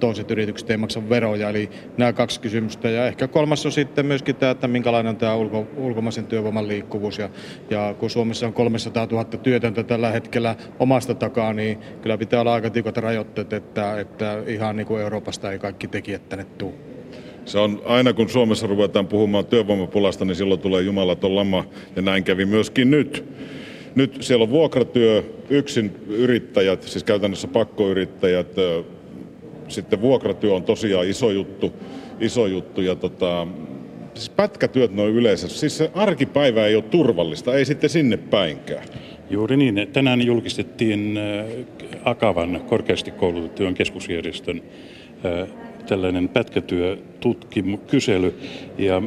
toiset 0.00 0.30
yritykset 0.30 0.70
ei 0.70 0.76
maksa 0.76 1.08
veroja. 1.08 1.50
Eli 1.50 1.70
nämä 1.96 2.12
kaksi 2.12 2.40
kysymystä. 2.40 2.90
Ja 2.90 3.06
ehkä 3.06 3.28
kolmas 3.28 3.66
on 3.66 3.72
sitten 3.72 4.06
myöskin 4.06 4.36
tämä, 4.36 4.52
että 4.52 4.68
minkälainen 4.68 5.10
on 5.10 5.16
tämä 5.16 5.34
ulko, 5.34 5.66
ulkomaisen 5.76 6.26
työvoiman 6.26 6.68
liikkuvuus. 6.68 7.18
Ja, 7.18 7.28
ja 7.70 7.94
kun 7.98 8.10
Suomessa 8.10 8.46
on 8.46 8.52
300 8.52 9.06
000 9.06 9.24
työtöntä 9.24 9.82
tällä 9.82 10.10
hetkellä 10.10 10.56
omasta 10.78 11.14
takaa, 11.14 11.52
niin 11.52 11.78
kyllä 12.02 12.18
pitää 12.18 12.40
olla 12.40 12.54
aika 12.54 12.70
tiukat 12.70 12.96
rajoitteet, 12.96 13.52
että, 13.52 14.00
että 14.00 14.42
ihan 14.46 14.76
niin 14.76 14.86
kuin 14.86 15.02
Euroopasta 15.02 15.52
ei 15.52 15.58
kaikki 15.58 15.88
tekijät 15.88 16.28
tänne 16.28 16.46
tule. 16.58 16.74
Se 17.44 17.58
on 17.58 17.82
aina 17.84 18.12
kun 18.12 18.28
Suomessa 18.28 18.66
ruvetaan 18.66 19.06
puhumaan 19.06 19.46
työvoimapulasta, 19.46 20.24
niin 20.24 20.36
silloin 20.36 20.60
tulee 20.60 20.82
jumalaton 20.82 21.36
lama 21.36 21.64
ja 21.96 22.02
näin 22.02 22.24
kävi 22.24 22.44
myöskin 22.44 22.90
nyt. 22.90 23.24
Nyt 23.94 24.16
siellä 24.20 24.42
on 24.42 24.50
vuokratyö, 24.50 25.22
yksin 25.50 25.96
yrittäjät, 26.08 26.82
siis 26.82 27.04
käytännössä 27.04 27.48
pakkoyrittäjät. 27.48 28.46
Sitten 29.68 30.00
vuokratyö 30.00 30.54
on 30.54 30.62
tosiaan 30.62 31.08
iso 31.08 31.30
juttu, 31.30 31.72
iso 32.20 32.46
juttu 32.46 32.80
ja 32.80 32.94
tota, 32.94 33.46
siis 34.16 34.30
pätkätyöt 34.30 34.94
noin 34.94 35.14
yleensä, 35.14 35.48
siis 35.48 35.78
se 35.78 35.90
arkipäivä 35.94 36.66
ei 36.66 36.74
ole 36.74 36.84
turvallista, 36.84 37.54
ei 37.54 37.64
sitten 37.64 37.90
sinne 37.90 38.16
päinkään. 38.16 38.84
Juuri 39.30 39.56
niin. 39.56 39.88
Tänään 39.92 40.26
julkistettiin 40.26 41.18
äh, 41.18 41.46
Akavan 42.04 42.60
korkeasti 42.68 43.10
koulutettujen 43.10 43.74
keskusjärjestön 43.74 44.62
äh, 45.24 45.48
tällainen 45.86 46.28
pätkätyötutkimukysely 46.28 48.34
ja 48.78 49.02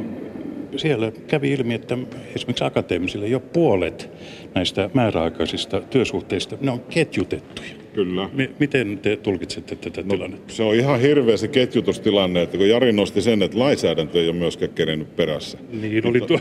siellä 0.76 1.12
kävi 1.26 1.52
ilmi, 1.52 1.74
että 1.74 1.98
esimerkiksi 2.36 2.64
akateemisille 2.64 3.28
jo 3.28 3.40
puolet 3.40 4.10
näistä 4.54 4.90
määräaikaisista 4.94 5.80
työsuhteista, 5.80 6.56
ne 6.60 6.70
on 6.70 6.80
ketjutettuja. 6.80 7.80
Kyllä. 7.94 8.28
M- 8.32 8.54
miten 8.58 8.98
te 8.98 9.16
tulkitsette 9.16 9.76
tätä 9.76 10.02
no, 10.02 10.08
tilannetta? 10.08 10.54
Se 10.54 10.62
on 10.62 10.74
ihan 10.74 11.00
hirveä 11.00 11.36
se 11.36 11.48
ketjutustilanne, 11.48 12.42
että 12.42 12.56
kun 12.58 12.68
Jari 12.68 12.92
nosti 12.92 13.20
sen, 13.20 13.42
että 13.42 13.58
lainsäädäntö 13.58 14.20
ei 14.20 14.28
ole 14.28 14.36
myöskään 14.36 14.72
kerennyt 14.74 15.16
perässä. 15.16 15.58
Niin 15.80 16.06
oli 16.06 16.20
tuo. 16.20 16.38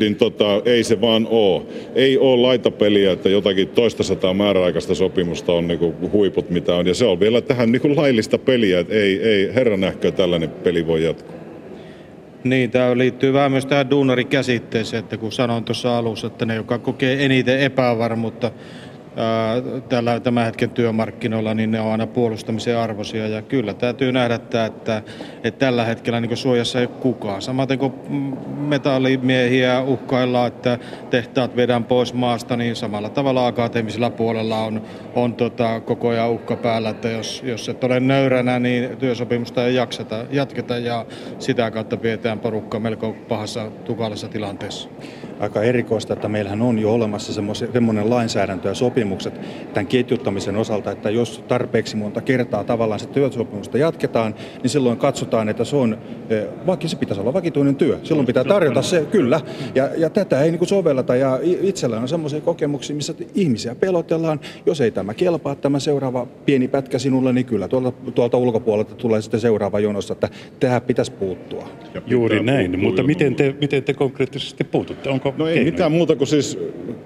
Niin 0.00 0.16
tota, 0.16 0.62
ei 0.64 0.84
se 0.84 1.00
vaan 1.00 1.26
oo. 1.30 1.66
Ei 1.94 2.18
ole 2.18 2.42
laitapeliä, 2.42 3.12
että 3.12 3.28
jotakin 3.28 3.68
toista 3.68 4.02
sataa 4.02 4.34
määräaikaista 4.34 4.94
sopimusta 4.94 5.52
on 5.52 5.68
niinku 5.68 5.94
huiput 6.12 6.50
mitä 6.50 6.74
on. 6.74 6.86
Ja 6.86 6.94
se 6.94 7.04
on 7.04 7.20
vielä 7.20 7.40
tähän 7.40 7.72
niinku 7.72 7.96
laillista 7.96 8.38
peliä, 8.38 8.80
että 8.80 8.94
ei, 8.94 9.22
ei 9.22 9.54
herra 9.54 9.76
nähkö 9.76 10.10
tällainen 10.10 10.50
peli 10.50 10.86
voi 10.86 11.04
jatkua. 11.04 11.41
Niin, 12.44 12.70
tämä 12.70 12.98
liittyy 12.98 13.32
vähän 13.32 13.50
myös 13.50 13.66
tähän 13.66 13.90
duunarikäsitteeseen, 13.90 15.00
että 15.00 15.16
kun 15.16 15.32
sanoin 15.32 15.64
tuossa 15.64 15.98
alussa, 15.98 16.26
että 16.26 16.46
ne, 16.46 16.54
jotka 16.54 16.78
kokee 16.78 17.24
eniten 17.24 17.60
epävarmuutta 17.60 18.50
tällä 19.88 20.20
tämän 20.20 20.46
hetken 20.46 20.70
työmarkkinoilla, 20.70 21.54
niin 21.54 21.70
ne 21.70 21.80
on 21.80 21.92
aina 21.92 22.06
puolustamisen 22.06 22.78
arvoisia. 22.78 23.28
Ja 23.28 23.42
kyllä 23.42 23.74
täytyy 23.74 24.12
nähdä, 24.12 24.34
että, 24.34 24.64
että, 24.64 25.02
että 25.44 25.66
tällä 25.66 25.84
hetkellä 25.84 26.20
niin 26.20 26.36
suojassa 26.36 26.80
ei 26.80 26.86
ole 26.86 26.94
kukaan. 27.00 27.42
Samaten 27.42 27.78
kuin 27.78 27.92
metallimiehiä 28.58 29.82
uhkaillaan, 29.82 30.48
että 30.48 30.78
tehtaat 31.10 31.56
vedään 31.56 31.84
pois 31.84 32.14
maasta, 32.14 32.56
niin 32.56 32.76
samalla 32.76 33.08
tavalla 33.08 33.46
akateemisella 33.46 34.10
puolella 34.10 34.58
on, 34.58 34.82
on 35.14 35.34
tota, 35.34 35.80
koko 35.80 36.08
ajan 36.08 36.30
uhka 36.30 36.56
päällä, 36.56 36.90
että 36.90 37.08
jos, 37.08 37.42
jos 37.44 37.68
et 37.68 37.84
ole 37.84 38.00
nöyränä, 38.00 38.58
niin 38.58 38.96
työsopimusta 38.96 39.66
ei 39.66 39.74
jakseta, 39.74 40.24
jatketa 40.30 40.78
ja 40.78 41.06
sitä 41.38 41.70
kautta 41.70 41.96
pidetään 41.96 42.38
porukka 42.38 42.80
melko 42.80 43.16
pahassa 43.28 43.70
tukalassa 43.84 44.28
tilanteessa 44.28 44.88
aika 45.40 45.62
erikoista, 45.62 46.12
että 46.12 46.28
meillähän 46.28 46.62
on 46.62 46.78
jo 46.78 46.94
olemassa 46.94 47.32
semmoinen 47.72 48.10
lainsäädäntö 48.10 48.68
ja 48.68 48.74
sopimukset 48.74 49.40
tämän 49.74 49.86
ketjuttamisen 49.86 50.56
osalta, 50.56 50.90
että 50.90 51.10
jos 51.10 51.44
tarpeeksi 51.48 51.96
monta 51.96 52.20
kertaa 52.20 52.64
tavallaan 52.64 53.00
se 53.00 53.06
työsopimusta 53.06 53.78
jatketaan, 53.78 54.34
niin 54.62 54.70
silloin 54.70 54.98
katsotaan, 54.98 55.48
että 55.48 55.64
se 55.64 55.76
on, 55.76 55.98
vaikka 56.66 56.88
se 56.88 56.96
pitäisi 56.96 57.20
olla 57.20 57.32
vakituinen 57.32 57.76
työ. 57.76 57.98
Silloin 58.02 58.26
pitää 58.26 58.44
tarjota 58.44 58.82
se, 58.82 59.06
kyllä. 59.10 59.40
Ja, 59.74 59.88
ja 59.96 60.10
tätä 60.10 60.42
ei 60.42 60.50
niin 60.50 60.66
sovelleta. 60.66 61.16
Ja 61.16 61.38
itsellä 61.42 61.98
on 61.98 62.08
semmoisia 62.08 62.40
kokemuksia, 62.40 62.96
missä 62.96 63.14
ihmisiä 63.34 63.74
pelotellaan. 63.74 64.40
Jos 64.66 64.80
ei 64.80 64.90
tämä 64.90 65.14
kelpaa, 65.14 65.54
tämä 65.54 65.78
seuraava 65.78 66.26
pieni 66.44 66.68
pätkä 66.68 66.98
sinulle, 66.98 67.32
niin 67.32 67.46
kyllä 67.46 67.68
tuolta, 67.68 67.92
tuolta 68.14 68.36
ulkopuolelta 68.36 68.94
tulee 68.94 69.22
sitten 69.22 69.40
seuraava 69.40 69.80
jonossa, 69.80 70.12
että 70.12 70.28
tähän 70.60 70.82
pitäisi 70.82 71.12
puuttua. 71.12 71.68
Juuri 72.06 72.42
näin, 72.42 72.80
mutta 72.80 73.02
miten 73.02 73.34
te, 73.34 73.54
miten 73.60 73.82
te 73.82 73.94
konkreettisesti 73.94 74.64
puututte? 74.64 75.10
Onko 75.24 75.38
No 75.38 75.48
ei 75.48 75.54
keinoja? 75.54 75.72
mitään 75.72 75.92
muuta 75.92 76.16
kuin 76.16 76.28
siis 76.28 76.58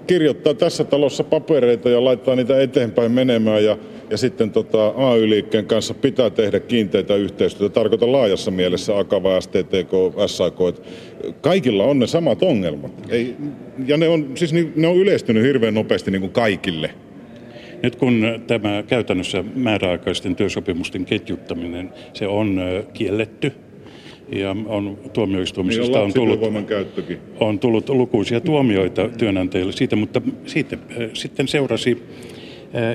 kirjoittaa 0.07 0.53
tässä 0.53 0.83
talossa 0.83 1.23
papereita 1.23 1.89
ja 1.89 2.05
laittaa 2.05 2.35
niitä 2.35 2.61
eteenpäin 2.61 3.11
menemään 3.11 3.63
ja, 3.63 3.77
ja 4.09 4.17
sitten 4.17 4.51
tota 4.51 4.87
AY-liikkeen 4.87 5.65
kanssa 5.65 5.93
pitää 5.93 6.29
tehdä 6.29 6.59
kiinteitä 6.59 7.15
yhteistyötä. 7.15 7.73
Tarkoitan 7.73 8.11
laajassa 8.11 8.51
mielessä 8.51 8.97
Akava, 8.97 9.41
STTK, 9.41 9.91
SAK, 10.27 10.55
että 10.69 10.81
kaikilla 11.41 11.83
on 11.83 11.99
ne 11.99 12.07
samat 12.07 12.43
ongelmat. 12.43 12.91
Ei, 13.09 13.35
ja 13.87 13.97
ne 13.97 14.07
on, 14.07 14.31
siis 14.35 14.53
ne 14.75 14.87
on 14.87 14.97
yleistynyt 14.97 15.43
hirveän 15.43 15.73
nopeasti 15.73 16.11
niin 16.11 16.21
kuin 16.21 16.33
kaikille. 16.33 16.89
Nyt 17.83 17.95
kun 17.95 18.25
tämä 18.47 18.83
käytännössä 18.87 19.43
määräaikaisten 19.55 20.35
työsopimusten 20.35 21.05
ketjuttaminen, 21.05 21.89
se 22.13 22.27
on 22.27 22.61
kielletty– 22.93 23.51
ja 24.31 24.55
on 24.65 24.97
tuomioistuimisesta 25.13 25.97
niin 25.97 26.05
on, 26.05 26.13
tullut, 26.13 26.65
käyttökin. 26.67 27.17
on 27.39 27.59
tullut 27.59 27.89
lukuisia 27.89 28.41
tuomioita 28.41 29.09
työnantajille 29.09 29.71
siitä, 29.71 29.95
mutta 29.95 30.21
siitä, 30.45 30.77
sitten 31.13 31.47
seurasi 31.47 32.03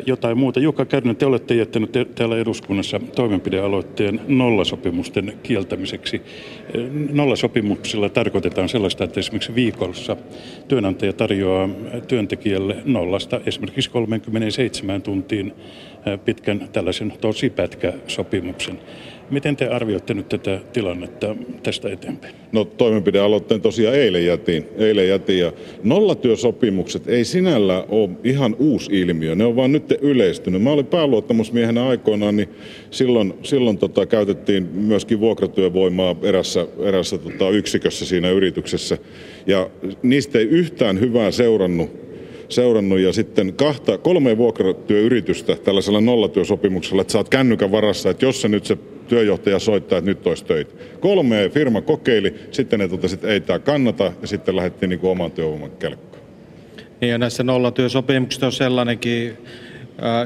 jotain 0.07 0.39
muuta. 0.39 0.61
Jukka 0.61 0.85
Kärnä, 0.85 1.15
te 1.15 1.27
olette 1.27 1.55
jättänyt 1.55 1.91
täällä 2.15 2.37
eduskunnassa 2.37 3.01
toimenpidealoitteen 3.15 4.21
nollasopimusten 4.29 5.39
kieltämiseksi. 5.43 6.23
Nollasopimuksilla 7.13 8.09
tarkoitetaan 8.09 8.69
sellaista, 8.69 9.05
että 9.05 9.21
esimerkiksi 9.21 9.55
viikossa 9.55 10.17
työnantaja 10.69 11.13
tarjoaa 11.13 11.69
työntekijälle 12.09 12.77
nollasta 12.85 13.41
esimerkiksi 13.47 13.91
37 13.91 15.03
tuntiin 15.03 15.53
pitkän 16.25 16.69
tällaisen 16.73 17.13
tosi 17.21 17.51
pätkä 17.51 17.93
sopimuksen. 18.07 18.79
Miten 19.31 19.57
te 19.57 19.69
arvioitte 19.69 20.15
nyt 20.15 20.29
tätä 20.29 20.61
tilannetta 20.73 21.37
tästä 21.63 21.89
eteenpäin? 21.89 22.35
No 22.53 22.65
toimenpidealoitteen 22.65 23.61
tosiaan 23.61 23.97
eilen 23.97 24.27
jätin. 24.27 24.69
Eilen 24.77 25.09
jätin 25.09 25.39
ja 25.39 25.53
nollatyösopimukset 25.83 27.09
ei 27.09 27.25
sinällä 27.25 27.85
ole 27.89 28.11
ihan 28.25 28.57
uusi 28.59 29.01
ilmiö. 29.01 29.35
Ne 29.35 29.45
on 29.45 29.57
vaan 29.57 29.73
nyt 29.73 29.99
yleistynyt. 30.01 30.63
Mä 30.63 30.71
olin 30.71 30.87
pääluottamusmiehenä 30.87 31.89
aikoinaan, 31.89 32.37
niin 32.37 32.49
silloin, 32.91 33.35
silloin 33.43 33.79
tota, 33.79 34.07
käytettiin 34.07 34.69
myöskin 34.73 35.21
vuokratyövoimaa 35.21 36.17
erässä, 36.23 36.67
erässä 36.79 37.19
tota, 37.19 37.51
yksikössä 37.51 38.07
siinä 38.07 38.31
yrityksessä. 38.31 38.99
Ja 39.47 39.71
niistä 40.03 40.39
ei 40.39 40.45
yhtään 40.45 41.01
hyvää 41.01 41.31
seurannut 41.31 42.03
seurannut 42.49 43.01
ja 43.01 43.13
sitten 43.13 43.53
kahta, 43.53 43.99
kolme 43.99 44.39
vuokratyöyritystä 44.39 45.57
tällaisella 45.57 46.01
nollatyösopimuksella, 46.01 47.03
että 47.03 47.13
saat 47.13 47.29
kännykän 47.29 47.73
varassa, 47.73 48.11
että 48.11 48.25
jos 48.25 48.41
se 48.41 48.49
nyt 48.49 48.67
se 48.67 48.79
työjohtaja 49.13 49.59
soittaa, 49.59 49.99
että 49.99 50.11
nyt 50.11 50.27
olisi 50.27 50.45
töitä. 50.45 50.75
Kolme 51.01 51.51
firma 51.55 51.81
kokeili, 51.81 52.35
sitten 52.51 52.79
ne 52.79 52.89
totesi, 52.89 53.15
että 53.15 53.29
ei 53.29 53.41
tämä 53.41 53.59
kannata 53.59 54.13
ja 54.21 54.27
sitten 54.27 54.57
lähdettiin 54.57 54.91
niin 54.91 55.01
kuin 55.01 55.11
oman 55.11 55.31
työvoiman 55.31 55.71
kelkkaan. 55.71 56.23
Niin 57.01 57.11
ja 57.11 57.19
näissä 57.19 57.43
nollatyösopimuksissa 57.43 58.47
on 58.47 58.53
sellainenkin 58.53 59.39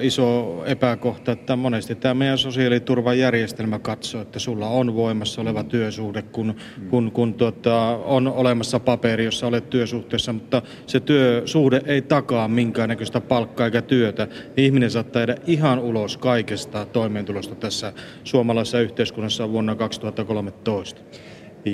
iso 0.02 0.62
epäkohta, 0.66 1.33
että 1.33 1.56
monesti 1.56 1.95
tämä 1.95 2.14
meidän 2.14 2.38
sosiaaliturvajärjestelmä 2.38 3.78
katsoo, 3.78 4.23
että 4.23 4.38
sulla 4.38 4.68
on 4.68 4.95
voimassa 4.95 5.42
oleva 5.42 5.64
työsuhde, 5.64 6.23
kun, 6.23 6.54
kun, 6.90 7.12
kun 7.12 7.35
tuota, 7.35 7.80
on 8.04 8.28
olemassa 8.28 8.80
paperi, 8.80 9.25
jossa 9.25 9.47
olet 9.47 9.71
työsuhteessa, 9.71 10.33
mutta 10.33 10.62
se 10.87 11.00
työsuhde 11.00 11.80
ei 11.87 12.02
takaa 12.02 12.49
minkäännäköistä 12.49 13.21
palkkaa 13.21 13.66
eikä 13.66 13.83
työtä. 13.83 14.28
Ihminen 14.56 14.90
saattaa 14.90 15.21
jäädä 15.21 15.37
ihan 15.47 15.78
ulos 15.78 16.16
kaikesta 16.16 16.87
toimeentulosta 16.87 17.54
tässä 17.54 17.92
suomalaisessa 18.25 18.80
yhteiskunnassa 18.80 19.50
vuonna 19.52 19.75
2013. 19.75 21.00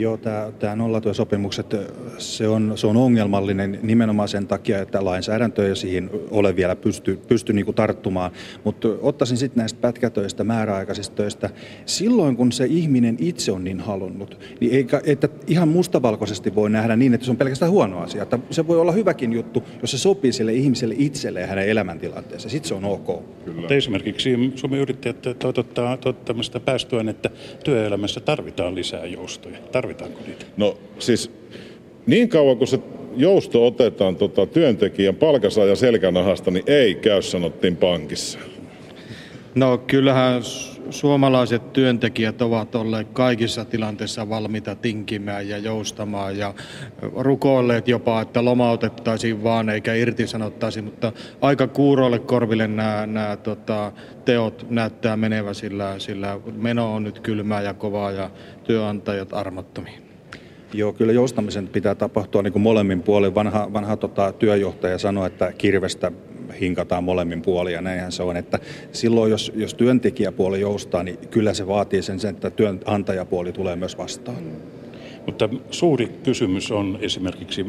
Joo, 0.01 0.17
tämä, 0.17 0.53
tämä 0.59 0.77
nollatyösopimukset, 0.77 1.77
se 2.19 2.49
on, 2.49 2.73
se 2.75 2.87
on 2.87 2.97
ongelmallinen 2.97 3.79
nimenomaan 3.83 4.29
sen 4.29 4.47
takia, 4.47 4.79
että 4.79 5.05
lainsäädäntö 5.05 5.69
ei 5.69 5.77
siihen 5.77 6.11
ole 6.31 6.57
vielä 6.57 6.77
pysty, 6.77 7.21
pysty 7.29 7.53
niin 7.53 7.75
tarttumaan. 7.75 8.31
Mutta 8.65 8.89
ottaisin 9.01 9.37
sitten 9.37 9.61
näistä 9.61 9.81
pätkätöistä, 9.81 10.45
määräaikaisista 10.45 11.17
töistä, 11.17 11.51
silloin 11.87 12.37
kun 12.37 12.53
se 12.53 12.67
ihminen 12.67 13.17
itse 13.21 13.53
on 13.53 13.65
niin 13.65 13.81
halunnut, 13.81 14.39
niin 14.61 14.75
eikä, 14.75 15.01
että 15.05 15.29
ihan 15.47 15.69
mustavalkoisesti 15.69 16.55
voi 16.55 16.71
nähdä 16.71 16.97
niin, 16.97 17.15
että 17.15 17.25
se 17.25 17.31
on 17.31 17.37
pelkästään 17.37 17.73
huono 17.73 17.99
asia. 17.99 18.23
Että 18.23 18.39
se 18.51 18.67
voi 18.67 18.81
olla 18.81 18.93
hyväkin 18.93 19.33
juttu, 19.33 19.63
jos 19.81 19.91
se 19.91 19.99
sopii 19.99 20.33
sille 20.33 20.53
ihmiselle 20.53 20.95
itselle 20.99 21.41
ja 21.41 21.47
hänen 21.47 21.69
elämäntilanteeseen. 21.69 22.51
Sitten 22.51 22.69
se 22.69 22.75
on 22.75 22.85
ok. 22.85 23.23
Kyllä. 23.45 23.69
esimerkiksi 23.71 24.53
Suomen 24.55 24.81
yrittäjät 24.81 25.23
toivottaa 25.39 25.99
tämmöistä 26.25 26.61
päästöä, 26.61 27.05
että 27.11 27.31
työelämässä 27.65 28.21
tarvitaan 28.21 28.75
lisää 28.75 29.07
joustoja 29.07 29.59
Tarvitaanko 29.83 30.21
niitä? 30.27 30.45
No 30.57 30.79
siis 30.99 31.31
niin 32.07 32.29
kauan 32.29 32.59
kuin 32.59 32.69
se 32.69 32.79
jousto 33.17 33.67
otetaan 33.67 34.17
tota, 34.17 34.47
työntekijän 34.47 35.15
palkansaajan 35.15 35.77
selkänahasta, 35.77 36.51
niin 36.51 36.65
ei 36.67 36.95
käy, 36.95 37.23
sanottiin 37.23 37.77
pankissa. 37.77 38.39
No 39.55 39.79
kyllähän 39.79 40.43
suomalaiset 40.91 41.73
työntekijät 41.73 42.43
ovat 42.43 42.75
olleet 42.75 43.09
kaikissa 43.13 43.65
tilanteissa 43.65 44.29
valmiita 44.29 44.75
tinkimään 44.75 45.49
ja 45.49 45.59
joustamaan 45.59 46.39
ja 46.39 46.55
rukoilleet 47.17 47.89
jopa, 47.89 48.21
että 48.21 48.45
lomautettaisiin 48.45 49.43
vaan 49.43 49.69
eikä 49.69 49.95
irtisanottaisi, 49.95 50.83
mutta 50.83 51.13
aika 51.41 51.67
kuuroille 51.67 52.19
korville 52.19 52.69
nämä, 52.69 53.07
nämä 53.07 53.37
tota, 53.37 53.93
teot 54.25 54.67
näyttää 54.71 55.17
menevä, 55.17 55.55
sillä, 55.55 55.95
sillä 55.99 56.41
meno 56.57 56.95
on 56.95 57.05
nyt 57.05 57.21
kylmää 57.21 57.63
ja 57.63 57.75
kovaa 57.75 58.11
ja 58.11 58.31
työnantajat 58.65 59.33
armottomia. 59.33 59.99
Joo, 60.75 60.93
kyllä 60.93 61.13
joustamisen 61.13 61.69
pitää 61.69 61.95
tapahtua 61.95 62.43
niin 62.43 62.53
kuin 62.53 62.63
molemmin 62.63 63.03
puolin. 63.03 63.35
Vanha, 63.35 63.73
vanha 63.73 63.97
tota, 63.97 64.33
työjohtaja 64.33 64.99
sanoi, 64.99 65.27
että 65.27 65.53
kirvestä 65.53 66.13
hinkataan 66.61 67.05
molemmin 67.05 67.43
puolin 67.43 67.73
ja 67.73 67.81
näinhän 67.81 68.13
se 68.13 68.23
on. 68.23 68.37
Että 68.37 68.59
silloin 68.93 69.31
jos, 69.31 69.53
jos 69.55 69.75
työntekijäpuoli 69.75 70.61
joustaa, 70.61 71.03
niin 71.03 71.19
kyllä 71.31 71.55
se 71.55 71.67
vaatii 71.67 72.03
sen, 72.03 72.19
että 72.31 72.51
työnantajapuoli 72.51 73.53
tulee 73.53 73.77
myös 73.77 73.99
vastaan. 73.99 74.37
Mutta 75.27 75.49
suuri 75.71 76.09
kysymys 76.23 76.71
on 76.71 76.99
esimerkiksi 77.01 77.67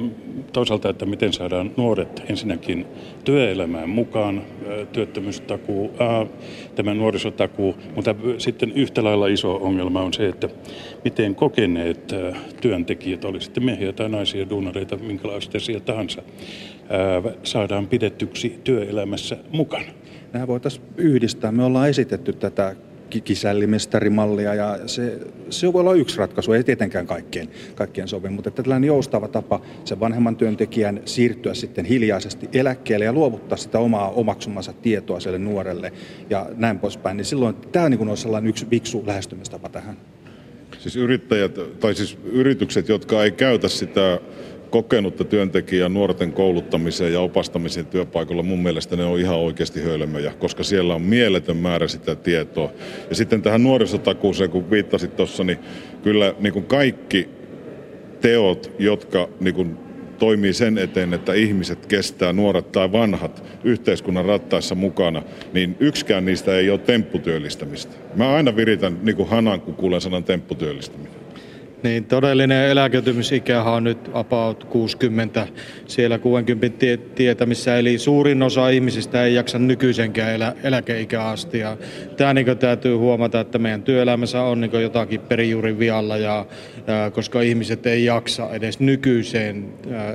toisaalta, 0.54 0.90
että 0.90 1.06
miten 1.06 1.34
saadaan 1.34 1.72
nuoret 1.78 2.24
ensinnäkin 2.30 2.86
työelämään 3.24 3.90
mukaan, 3.90 4.42
työttömyystakuu, 4.92 5.92
ää, 6.00 6.26
tämä 6.76 6.94
nuorisotakuu, 6.94 7.76
mutta 7.96 8.16
sitten 8.38 8.72
yhtä 8.72 9.04
lailla 9.04 9.28
iso 9.28 9.56
ongelma 9.56 10.02
on 10.02 10.14
se, 10.14 10.28
että 10.28 10.50
miten 11.04 11.36
kokeneet 11.36 12.14
työntekijät, 12.62 13.26
oli 13.26 13.42
sitten 13.42 13.66
miehiä 13.66 13.94
tai 13.94 14.10
naisia, 14.10 14.50
duunareita, 14.50 14.98
minkälaisia 14.98 15.80
tahansa, 15.80 16.22
saadaan 17.44 17.88
pidettyksi 17.88 18.60
työelämässä 18.64 19.38
mukana. 19.52 19.86
Nämä 20.34 20.48
voitaisiin 20.48 20.86
yhdistää. 20.98 21.52
Me 21.52 21.64
ollaan 21.64 21.90
esitetty 21.90 22.34
tätä 22.34 22.76
kisällimestarimallia 23.22 24.53
ja 24.53 24.79
se, 24.86 25.20
se 25.50 25.74
voi 25.74 25.79
olla 25.79 25.93
yksi 25.93 26.17
ratkaisu, 26.17 26.53
ei 26.53 26.63
tietenkään 26.63 27.08
kaikkien, 27.08 27.50
kaikkien 27.75 28.08
sovi, 28.08 28.29
mutta 28.29 28.51
tällainen 28.51 28.88
joustava 28.88 29.27
tapa 29.27 29.62
sen 29.86 30.00
vanhemman 30.00 30.36
työntekijän 30.36 31.01
siirtyä 31.05 31.53
sitten 31.53 31.86
hiljaisesti 31.86 32.50
eläkkeelle 32.53 33.05
ja 33.05 33.13
luovuttaa 33.13 33.58
sitä 33.58 33.79
omaa 33.79 34.10
omaksumansa 34.10 34.74
tietoa 34.74 35.20
sille 35.20 35.38
nuorelle 35.38 35.93
ja 36.29 36.50
näin 36.55 36.79
poispäin, 36.79 37.17
niin 37.17 37.25
silloin 37.25 37.55
tämä 37.55 37.89
niin 37.89 38.10
on 38.10 38.17
sellainen 38.17 38.50
yksi 38.50 38.70
viksu 38.72 39.03
lähestymistapa 39.08 39.70
tähän. 39.70 39.98
Siis 40.79 40.96
yrittäjät, 40.96 41.79
tai 41.79 41.96
siis 41.96 42.17
yritykset, 42.24 42.89
jotka 42.89 43.24
ei 43.24 43.32
käytä 43.32 43.67
sitä 43.67 44.20
kokenutta 44.74 45.24
työntekijää 45.24 45.89
nuorten 45.89 46.32
kouluttamiseen 46.32 47.13
ja 47.13 47.20
opastamiseen 47.20 47.86
työpaikalla, 47.86 48.44
mun 48.44 48.63
mielestä 48.63 48.96
ne 48.96 49.06
on 49.06 49.20
ihan 49.20 49.38
oikeasti 49.38 49.82
hölmöjä, 49.82 50.34
koska 50.39 50.63
siellä 50.63 50.96
on 50.96 51.01
mieletön 51.01 51.58
määrä 51.58 51.88
sitä 51.88 52.15
tietoa. 52.15 52.72
Ja 53.10 53.15
sitten 53.15 53.42
tähän 53.42 53.63
nuorisotakuuseen, 53.63 54.50
kun 54.50 54.72
viittasit 54.72 55.15
tuossa, 55.15 55.44
niin 55.44 55.60
kyllä 56.03 56.34
niin 56.39 56.53
kuin 56.53 56.65
kaikki 56.65 57.30
teot, 58.22 58.72
jotka 58.80 59.30
niin 59.39 59.56
kuin 59.56 59.77
toimii 60.20 60.53
sen 60.53 60.77
eteen, 60.77 61.13
että 61.13 61.34
ihmiset 61.34 61.86
kestää, 61.86 62.34
nuoret 62.34 62.72
tai 62.72 62.92
vanhat, 62.92 63.44
yhteiskunnan 63.63 64.25
rattaissa 64.25 64.75
mukana, 64.75 65.22
niin 65.53 65.75
yksikään 65.80 66.25
niistä 66.25 66.56
ei 66.56 66.70
ole 66.70 66.80
tempputyöllistämistä. 66.80 67.96
Mä 68.15 68.36
aina 68.36 68.56
viritän 68.56 69.00
niin 69.03 69.15
kuin 69.15 69.30
hanan, 69.30 69.62
kun 69.62 69.75
kuulen 69.75 70.01
sanan 70.01 70.24
tempputyöllistäminen. 70.24 71.13
Niin, 71.84 72.06
todellinen 72.06 72.70
eläköitymisikähän 72.70 73.74
on 73.74 73.84
nyt 73.84 74.10
about 74.13 74.63
60 74.63 75.48
siellä 75.88 76.18
60 76.18 76.78
tie- 76.80 76.98
tietämissä, 76.98 77.78
eli 77.78 77.98
suurin 77.98 78.44
osa 78.44 78.70
ihmisistä 78.70 79.24
ei 79.24 79.36
jaksa 79.36 79.60
nykyisenkään 79.60 80.34
elä, 80.34 80.54
eläkeikä 80.63 81.24
asti. 81.24 81.60
Ja 81.60 81.78
tämä 82.18 82.34
niin 82.34 82.58
täytyy 82.58 82.96
huomata, 82.96 83.40
että 83.40 83.60
meidän 83.60 83.84
työelämässä 83.84 84.42
on 84.42 84.62
niin 84.62 84.82
jotakin 84.82 85.20
perijuurin 85.20 85.80
vialla, 85.80 86.18
ja, 86.18 86.46
ja, 86.88 87.12
koska 87.12 87.42
ihmiset 87.42 87.86
ei 87.86 88.06
jaksa 88.06 88.50
edes 88.54 88.80
nykyiseen 88.80 89.66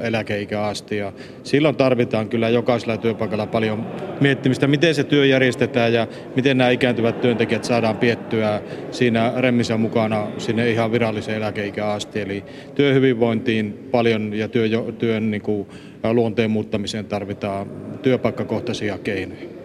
eläkeikä 0.03 0.63
asti. 0.63 0.97
Ja 0.97 1.13
silloin 1.43 1.77
tarvitaan 1.77 2.29
kyllä 2.29 2.49
jokaisella 2.49 2.97
työpaikalla 2.97 3.47
paljon 3.47 3.87
miettimistä, 4.21 4.67
miten 4.67 4.95
se 4.95 5.05
työ 5.05 5.27
järjestetään 5.27 5.93
ja 5.93 6.07
miten 6.37 6.59
nämä 6.59 6.71
ikääntyvät 6.71 7.21
työntekijät 7.21 7.65
saadaan 7.65 7.97
piettyä 7.97 8.63
siinä 8.91 9.33
remmissä 9.37 9.77
mukana 9.77 10.27
sinne 10.39 10.71
ihan 10.71 10.93
viralliseen 10.93 11.37
eläke 11.37 11.58
eläkeikään 11.59 11.97
asti. 11.97 12.21
Eli 12.21 12.45
työhyvinvointiin 12.75 13.89
paljon 13.91 14.35
ja 14.35 14.49
työ, 14.49 14.69
työn 14.99 15.31
niin 15.31 15.43
kuin, 15.43 15.67
luonteen 16.13 16.51
muuttamiseen 16.51 17.05
tarvitaan 17.05 17.67
työpaikkakohtaisia 18.03 18.99
keinoja 18.99 19.59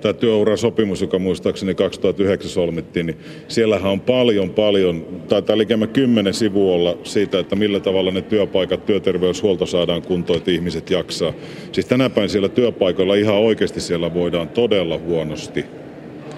tämä 0.00 0.12
työurasopimus, 0.12 1.00
joka 1.00 1.18
muistaakseni 1.18 1.74
2009 1.74 2.50
solmittiin, 2.50 3.06
niin 3.06 3.18
siellähän 3.48 3.92
on 3.92 4.00
paljon, 4.00 4.50
paljon, 4.50 5.00
tai 5.00 5.28
taitaa 5.28 5.58
likemä 5.58 5.86
kymmenen 5.86 6.34
sivua 6.34 6.74
olla 6.74 6.98
siitä, 7.02 7.38
että 7.38 7.56
millä 7.56 7.80
tavalla 7.80 8.10
ne 8.10 8.22
työpaikat, 8.22 8.86
työterveyshuolto 8.86 9.66
saadaan 9.66 10.02
kuntoon, 10.02 10.36
että 10.36 10.50
ihmiset 10.50 10.90
jaksaa. 10.90 11.32
Siis 11.72 11.86
tänä 11.86 12.10
päivänä 12.10 12.28
siellä 12.28 12.48
työpaikoilla 12.48 13.14
ihan 13.14 13.34
oikeasti 13.34 13.80
siellä 13.80 14.14
voidaan 14.14 14.48
todella 14.48 14.98
huonosti. 14.98 15.64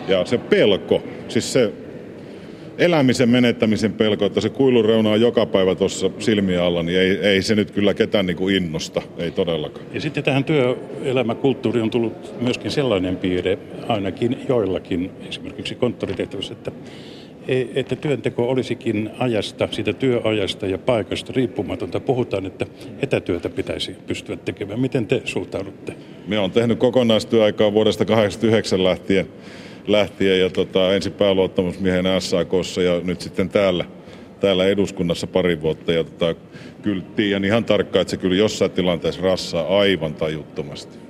Ja 0.09 0.25
se 0.25 0.39
pelko, 0.39 1.03
siis 1.29 1.53
se 1.53 1.73
elämisen 2.79 3.29
menettämisen 3.29 3.93
pelko, 3.93 4.25
että 4.25 4.41
se 4.41 4.49
kuilureuna 4.49 5.11
on 5.11 5.21
joka 5.21 5.47
päivä 5.47 5.75
tuossa 5.75 6.11
silmien 6.19 6.63
alla, 6.63 6.83
niin 6.83 6.99
ei, 6.99 7.11
ei 7.11 7.43
se 7.43 7.55
nyt 7.55 7.71
kyllä 7.71 7.95
ketään 7.95 8.27
niin 8.27 8.37
kuin 8.37 8.55
innosta, 8.55 9.03
ei 9.19 9.31
todellakaan. 9.31 9.87
Ja 9.93 10.01
sitten 10.01 10.25
tähän 10.25 10.45
työelämäkulttuuriin 10.45 11.83
on 11.83 11.91
tullut 11.91 12.35
myöskin 12.41 12.71
sellainen 12.71 13.17
piirre, 13.17 13.59
ainakin 13.89 14.39
joillakin, 14.49 15.11
esimerkiksi 15.29 15.75
konttoritehtävissä, 15.75 16.53
että 16.53 16.73
että 17.75 17.97
työnteko 17.97 18.49
olisikin 18.49 19.11
ajasta, 19.19 19.69
siitä 19.71 19.93
työajasta 19.93 20.67
ja 20.67 20.79
paikasta 20.79 21.33
riippumatonta. 21.37 22.01
Puhutaan, 22.01 22.47
että 22.47 22.67
etätyötä 23.03 23.49
pitäisi 23.49 23.97
pystyä 24.07 24.37
tekemään. 24.37 24.81
Miten 24.81 25.07
te 25.07 25.23
suhtaudutte? 25.25 25.93
Me 26.27 26.39
on 26.39 26.51
tehnyt 26.51 26.79
kokonaistyöaikaa 26.79 27.73
vuodesta 27.73 28.05
1989 28.05 28.85
lähtien 28.85 29.27
lähtien 29.87 30.41
ja 30.41 30.51
tota, 30.51 30.95
ensin 30.95 31.13
pääluottamusmiehen 31.13 32.05
SAKssa 32.21 32.83
ja 32.83 33.01
nyt 33.05 33.21
sitten 33.21 33.49
täällä, 33.49 33.85
täällä 34.41 34.67
eduskunnassa 34.67 35.27
pari 35.27 35.63
vuotta. 35.63 35.93
Ja 35.93 36.05
tota, 36.05 36.35
kyllä 36.83 37.03
tiedän 37.17 37.45
ihan 37.45 37.65
tarkkaan, 37.65 38.01
että 38.01 38.11
se 38.11 38.17
kyllä 38.17 38.37
jossain 38.37 38.71
tilanteessa 38.71 39.23
rassaa 39.23 39.79
aivan 39.79 40.15
tajuttomasti. 40.15 41.06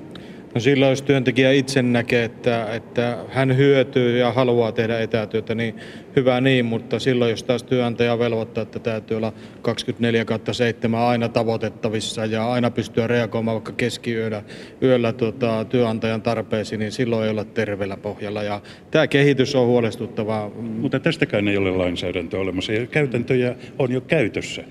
No 0.57 0.61
silloin, 0.61 0.91
jos 0.91 1.03
työntekijä 1.03 1.53
itse 1.53 1.83
näkee, 1.83 2.25
että, 2.25 2.75
että 2.75 3.19
hän 3.29 3.57
hyötyy 3.57 4.19
ja 4.19 4.33
haluaa 4.33 4.73
tehdä 4.73 5.01
etätyötä, 5.01 5.55
niin 5.55 5.75
hyvä 6.17 6.41
niin, 6.41 6.65
mutta 6.65 6.99
silloin, 6.99 7.31
jos 7.31 7.43
taas 7.43 7.63
työnantaja 7.63 8.19
velvoittaa, 8.19 8.63
että 8.63 8.79
täytyy 8.79 9.17
olla 9.17 9.33
24 9.63 10.25
7 10.53 11.01
aina 11.01 11.29
tavoitettavissa 11.29 12.25
ja 12.25 12.53
aina 12.53 12.71
pystyä 12.71 13.07
reagoimaan 13.07 13.55
vaikka 13.55 13.73
keskiyöllä 13.73 14.43
yöllä 14.83 15.13
tuota, 15.13 15.65
työnantajan 15.65 16.23
tarpeisiin, 16.23 16.79
niin 16.79 16.93
silloin 16.93 17.25
ei 17.25 17.31
olla 17.31 17.45
terveellä 17.45 17.97
pohjalla. 17.97 18.43
Ja 18.43 18.61
tämä 18.91 19.07
kehitys 19.07 19.55
on 19.55 19.67
huolestuttavaa. 19.67 20.51
Mutta 20.61 21.01
tästäkään 21.01 21.49
ei 21.49 21.57
ole 21.57 21.71
lainsäädäntöä 21.71 22.41
olemassa 22.41 22.73
käytäntöjä 22.91 23.55
on 23.79 23.93
jo 23.93 24.01
käytössä. 24.01 24.65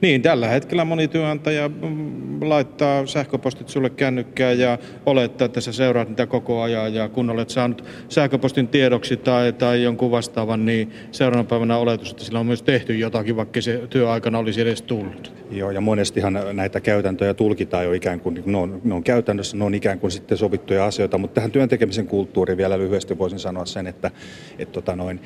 Niin, 0.00 0.22
tällä 0.22 0.48
hetkellä 0.48 0.84
moni 0.84 1.08
työnantaja 1.08 1.68
mm, 1.68 2.40
laittaa 2.48 3.06
sähköpostit 3.06 3.68
sulle 3.68 3.90
kännykkään 3.90 4.58
ja 4.58 4.78
olettaa, 5.06 5.46
että 5.46 5.60
sä 5.60 5.72
seuraat 5.72 6.08
niitä 6.08 6.26
koko 6.26 6.62
ajan. 6.62 6.94
Ja 6.94 7.08
kun 7.08 7.30
olet 7.30 7.50
saanut 7.50 7.84
sähköpostin 8.08 8.68
tiedoksi 8.68 9.16
tai, 9.16 9.52
tai 9.52 9.82
jonkun 9.82 10.10
vastaavan, 10.10 10.66
niin 10.66 10.92
seuraavana 11.12 11.48
päivänä 11.48 11.76
oletus, 11.76 12.10
että 12.10 12.24
sillä 12.24 12.40
on 12.40 12.46
myös 12.46 12.62
tehty 12.62 12.98
jotakin, 12.98 13.36
vaikka 13.36 13.60
se 13.60 13.82
työaikana 13.90 14.38
olisi 14.38 14.60
edes 14.60 14.82
tullut. 14.82 15.32
Joo, 15.50 15.70
ja 15.70 15.80
monestihan 15.80 16.38
näitä 16.52 16.80
käytäntöjä 16.80 17.34
tulkitaan 17.34 17.84
jo 17.84 17.92
ikään 17.92 18.20
kuin, 18.20 18.42
ne 18.46 18.58
on, 18.58 18.80
ne 18.84 18.94
on 18.94 19.02
käytännössä, 19.02 19.56
ne 19.56 19.64
on 19.64 19.74
ikään 19.74 20.00
kuin 20.00 20.10
sitten 20.10 20.38
sovittuja 20.38 20.84
asioita, 20.86 21.18
mutta 21.18 21.34
tähän 21.34 21.50
työntekemisen 21.50 22.06
kulttuuriin 22.06 22.58
vielä 22.58 22.78
lyhyesti 22.78 23.18
voisin 23.18 23.38
sanoa 23.38 23.64
sen, 23.64 23.86
että, 23.86 24.10
että 24.58 24.72
tota 24.72 24.96
noin, 24.96 25.20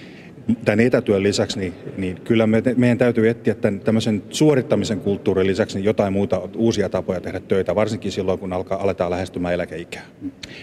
tämän 0.64 0.80
etätyön 0.80 1.22
lisäksi, 1.22 1.58
niin, 1.58 1.74
niin 1.96 2.20
kyllä 2.24 2.46
me, 2.46 2.62
meidän 2.76 2.98
täytyy 2.98 3.28
etsiä 3.28 3.54
tämän, 3.54 3.80
tämmöisen 3.80 4.22
suorittamisen 4.30 5.00
kulttuurin 5.00 5.46
lisäksi 5.46 5.78
niin 5.78 5.84
jotain 5.84 6.12
muuta 6.12 6.48
uusia 6.56 6.88
tapoja 6.88 7.20
tehdä 7.20 7.40
töitä, 7.40 7.74
varsinkin 7.74 8.12
silloin, 8.12 8.38
kun 8.38 8.52
alkaa, 8.52 8.82
aletaan 8.82 9.10
lähestymään 9.10 9.54
eläkeikää. 9.54 10.02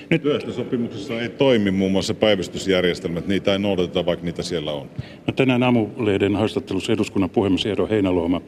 Nyt 0.10 0.22
työehtosopimuksessa 0.22 1.22
ei 1.22 1.30
toimi 1.30 1.72
muun 1.72 1.92
muassa 1.92 2.14
päivystysjärjestelmät, 2.14 3.28
niitä 3.28 3.54
ei 3.54 3.60
noudateta, 3.60 4.06
vaikka 4.06 4.26
niitä 4.26 4.44
siellä 4.44 4.72
on. 4.72 4.90
No, 5.28 5.34
tänään 5.34 5.64
aamulehden 5.64 6.36
haastattelussa 6.36 6.94
eduskunnan 6.94 7.30
puhemies 7.30 7.66
Eero 7.66 7.88
Heinäluoma 7.88 8.42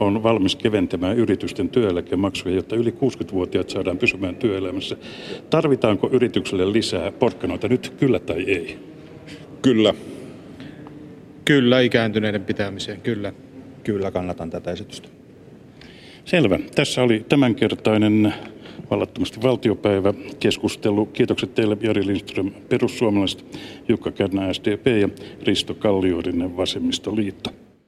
on 0.00 0.22
valmis 0.22 0.56
keventämään 0.56 1.16
yritysten 1.16 1.68
työeläkemaksuja, 1.68 2.54
jotta 2.54 2.76
yli 2.76 2.90
60-vuotiaat 2.90 3.70
saadaan 3.70 3.98
pysymään 3.98 4.36
työelämässä. 4.36 4.96
Tarvitaanko 5.50 6.08
yritykselle 6.12 6.72
lisää 6.72 7.12
porkkanoita 7.12 7.68
nyt, 7.68 7.92
kyllä 7.98 8.18
tai 8.18 8.44
ei? 8.44 8.78
Kyllä. 9.62 9.94
Kyllä, 11.44 11.80
ikääntyneiden 11.80 12.44
pitämiseen, 12.44 13.00
kyllä. 13.00 13.32
Kyllä, 13.84 14.10
kannatan 14.10 14.50
tätä 14.50 14.70
esitystä. 14.70 15.08
Selvä. 16.24 16.58
Tässä 16.74 17.02
oli 17.02 17.24
tämänkertainen 17.28 18.34
vallattomasti 18.90 19.42
valtiopäivä 19.42 20.14
keskustelu. 20.40 21.06
Kiitokset 21.06 21.54
teille 21.54 21.76
Jari 21.80 22.06
Lindström 22.06 22.50
perussuomalaiset, 22.68 23.58
Jukka 23.88 24.10
Kärnä 24.10 24.52
SDP 24.52 24.86
ja 25.00 25.08
Risto 25.42 25.74
Kallioidinen 25.74 26.56
Vasemmistoliitto. 26.56 27.50